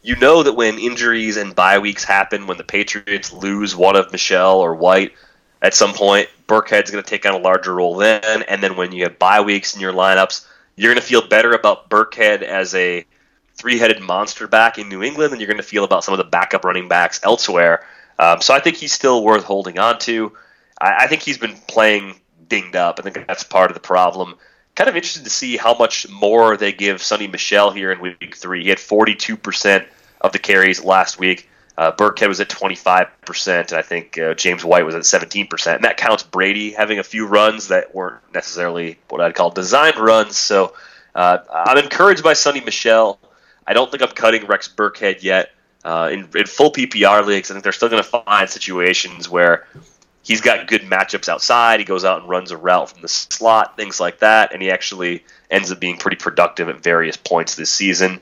[0.02, 4.12] you know that when injuries and bye weeks happen, when the Patriots lose one of
[4.12, 5.14] Michel or White
[5.62, 8.44] at some point, Burkhead's going to take on a larger role then.
[8.44, 10.46] And then when you have bye weeks in your lineups,
[10.76, 13.06] you're going to feel better about Burkhead as a
[13.56, 16.26] three-headed monster back in New England than you're going to feel about some of the
[16.26, 17.86] backup running backs elsewhere.
[18.20, 20.34] Um, so I think he's still worth holding on to.
[20.80, 22.16] I, I think he's been playing
[22.48, 23.00] dinged up.
[23.00, 24.36] I think that's part of the problem.
[24.76, 28.36] Kind of interested to see how much more they give Sony Michel here in week
[28.36, 28.64] three.
[28.64, 29.86] He had 42%
[30.22, 31.50] of the carries last week.
[31.76, 35.76] Uh, Burkhead was at 25%, and I think uh, James White was at 17%.
[35.76, 39.98] And that counts Brady having a few runs that weren't necessarily what I'd call designed
[39.98, 40.38] runs.
[40.38, 40.74] So
[41.16, 43.20] uh, I'm encouraged by Sony Michel.
[43.66, 45.50] I don't think I'm cutting Rex Burkhead yet.
[45.84, 49.68] Uh, in, in full PPR leagues, I think they're still going to find situations where
[50.24, 51.80] he's got good matchups outside.
[51.80, 54.72] He goes out and runs a route from the slot, things like that, and he
[54.72, 58.20] actually ends up being pretty productive at various points this season.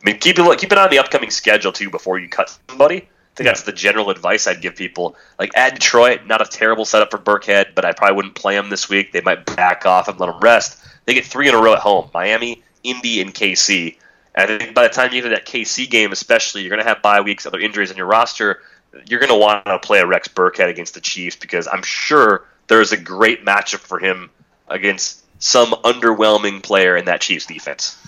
[0.00, 2.56] I mean, keep it keep an eye on the upcoming schedule too before you cut
[2.68, 2.96] somebody.
[2.96, 3.00] I
[3.34, 3.52] think yeah.
[3.52, 5.16] that's the general advice I'd give people.
[5.38, 8.68] Like at Detroit, not a terrible setup for Burkhead, but I probably wouldn't play him
[8.68, 9.12] this week.
[9.12, 10.84] They might back off and let him rest.
[11.04, 13.96] They get three in a row at home: Miami, Indy, and KC.
[14.38, 16.82] And I think by the time you get to that KC game, especially, you're going
[16.82, 18.62] to have bye weeks, other injuries on your roster.
[19.04, 22.46] You're going to want to play a Rex Burkhead against the Chiefs because I'm sure
[22.68, 24.30] there is a great matchup for him
[24.68, 27.98] against some underwhelming player in that Chiefs defense.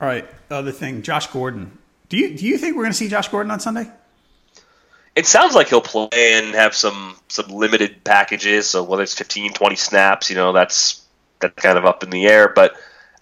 [0.00, 1.78] All right, other thing, Josh Gordon.
[2.08, 3.88] Do you do you think we're going to see Josh Gordon on Sunday?
[5.14, 8.68] It sounds like he'll play and have some some limited packages.
[8.68, 11.04] So whether it's 15, 20 snaps, you know, that's
[11.40, 12.48] that's kind of up in the air.
[12.48, 12.74] But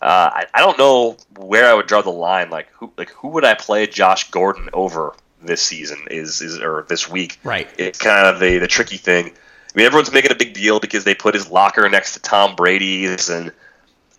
[0.03, 2.51] uh, I, I don't know where I would draw the line.
[2.51, 6.07] Like who like who would I play Josh Gordon over this season?
[6.11, 7.38] Is is or this week?
[7.44, 7.68] Right.
[7.78, 9.26] It's kind of the the tricky thing.
[9.26, 9.30] I
[9.74, 13.28] mean, everyone's making a big deal because they put his locker next to Tom Brady's
[13.28, 13.53] and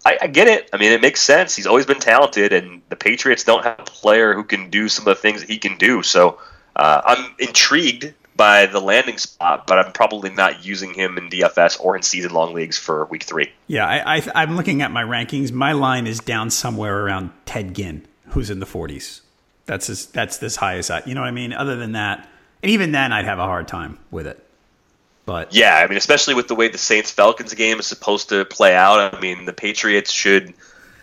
[0.06, 0.70] I, I, get it.
[0.72, 1.56] I mean, it makes sense.
[1.56, 5.06] He's always been talented, and the Patriots don't have a player who can do some
[5.06, 6.02] of the things that he can do.
[6.02, 6.40] So
[6.78, 11.80] uh, I'm intrigued by the landing spot, but I'm probably not using him in DFS
[11.82, 13.52] or in season long leagues for week three.
[13.66, 15.52] Yeah, I, I, I'm looking at my rankings.
[15.52, 19.22] My line is down somewhere around Ted Ginn, who's in the 40s.
[19.66, 21.02] That's as, that's as high as I.
[21.06, 21.52] You know what I mean?
[21.52, 22.30] Other than that,
[22.64, 24.44] and even then, I'd have a hard time with it.
[25.26, 28.46] But yeah, I mean, especially with the way the Saints Falcons game is supposed to
[28.46, 29.14] play out.
[29.14, 30.54] I mean, the Patriots should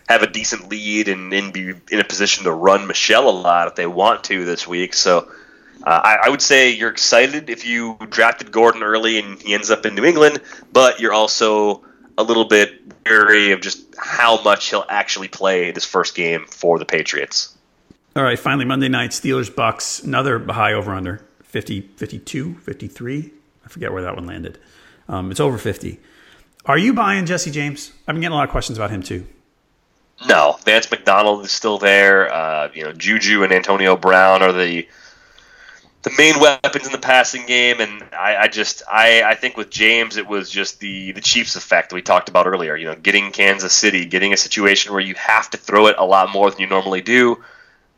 [0.08, 3.68] have a decent lead and, and be in a position to run Michel a lot
[3.68, 4.94] if they want to this week.
[4.94, 5.30] So
[5.82, 9.70] uh, I, I, would say you're excited if you drafted Gordon early and he ends
[9.70, 10.40] up in New England,
[10.72, 11.84] but you're also
[12.16, 16.78] a little bit wary of just how much he'll actually play this first game for
[16.78, 17.56] the Patriots.
[18.16, 23.32] All right, finally Monday night Steelers Bucks, another high over under 50 52, 53.
[23.64, 24.58] I forget where that one landed.
[25.08, 26.00] Um, it's over 50.
[26.66, 27.92] Are you buying Jesse James?
[28.06, 29.26] I've been getting a lot of questions about him too.
[30.26, 32.32] No, Vance McDonald is still there.
[32.32, 34.86] Uh, you know, Juju and Antonio Brown are the
[36.04, 39.70] the main weapons in the passing game, and I, I just I, I think with
[39.70, 42.76] James it was just the the Chiefs effect that we talked about earlier.
[42.76, 46.04] You know, getting Kansas City, getting a situation where you have to throw it a
[46.04, 47.42] lot more than you normally do.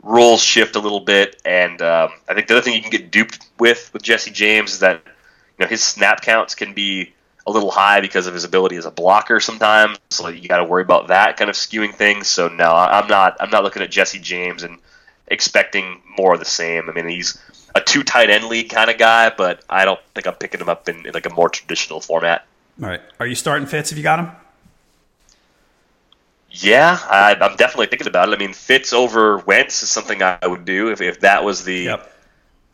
[0.03, 3.11] Rules shift a little bit, and um, I think the other thing you can get
[3.11, 7.13] duped with with Jesse James is that you know his snap counts can be
[7.45, 9.99] a little high because of his ability as a blocker sometimes.
[10.11, 12.29] So you got to worry about that kind of skewing things.
[12.29, 13.37] So no, I'm not.
[13.41, 14.79] I'm not looking at Jesse James and
[15.27, 16.89] expecting more of the same.
[16.89, 17.37] I mean, he's
[17.77, 20.69] a two tight end league kind of guy, but I don't think I'm picking him
[20.69, 22.47] up in, in like a more traditional format.
[22.83, 24.31] All right, are you starting Fitz if you got him?
[26.51, 28.35] Yeah, I, am definitely thinking about it.
[28.35, 31.75] I mean, Fitz over Wentz is something I would do if, if that was the
[31.75, 32.13] yep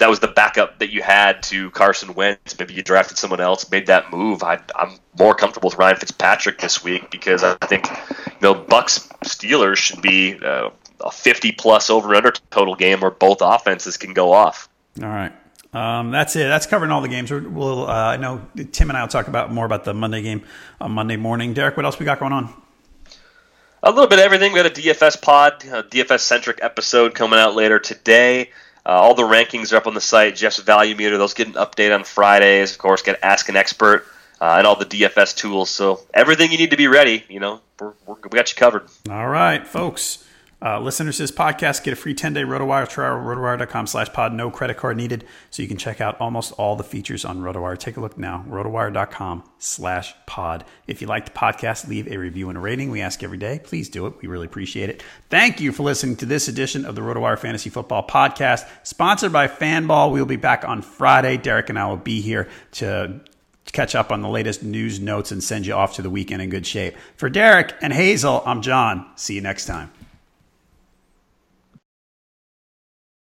[0.02, 2.58] that was the backup that you had to Carson Wentz.
[2.58, 4.42] Maybe you drafted someone else, made that move.
[4.42, 7.86] I, am more comfortable with Ryan Fitzpatrick this week because I think
[8.26, 13.12] you know Bucks Steelers should be uh, a 50 plus over under total game where
[13.12, 14.68] both offenses can go off.
[15.00, 15.32] All right.
[15.72, 16.48] Um, that's it.
[16.48, 17.30] That's covering all the games.
[17.30, 20.42] We'll, uh, I know Tim and I will talk about more about the Monday game
[20.80, 21.54] on Monday morning.
[21.54, 22.52] Derek, what else we got going on?
[23.82, 24.52] A little bit of everything.
[24.52, 28.50] We got a DFS pod, a DFS centric episode coming out later today.
[28.84, 30.36] Uh, all the rankings are up on the site.
[30.36, 32.72] Jeff's value meter, those get an update on Fridays.
[32.72, 34.04] Of course, get Ask an Expert
[34.40, 35.70] uh, and all the DFS tools.
[35.70, 38.88] So everything you need to be ready, you know, we're, we're, we got you covered.
[39.08, 40.26] All right, folks.
[40.64, 44.32] Uh, listeners to this podcast get a free 10-day RotoWire trial, rotowire.com slash pod.
[44.32, 47.76] No credit card needed, so you can check out almost all the features on RotoWire.
[47.76, 50.64] Take a look now, rotowire.com slash pod.
[50.86, 52.90] If you like the podcast, leave a review and a rating.
[52.90, 53.60] We ask every day.
[53.64, 54.14] Please do it.
[54.22, 55.02] We really appreciate it.
[55.30, 59.48] Thank you for listening to this edition of the RotoWire Fantasy Football Podcast, sponsored by
[59.48, 60.12] Fanball.
[60.12, 61.38] We'll be back on Friday.
[61.38, 63.20] Derek and I will be here to
[63.72, 66.50] catch up on the latest news notes and send you off to the weekend in
[66.50, 66.94] good shape.
[67.16, 69.10] For Derek and Hazel, I'm John.
[69.16, 69.90] See you next time.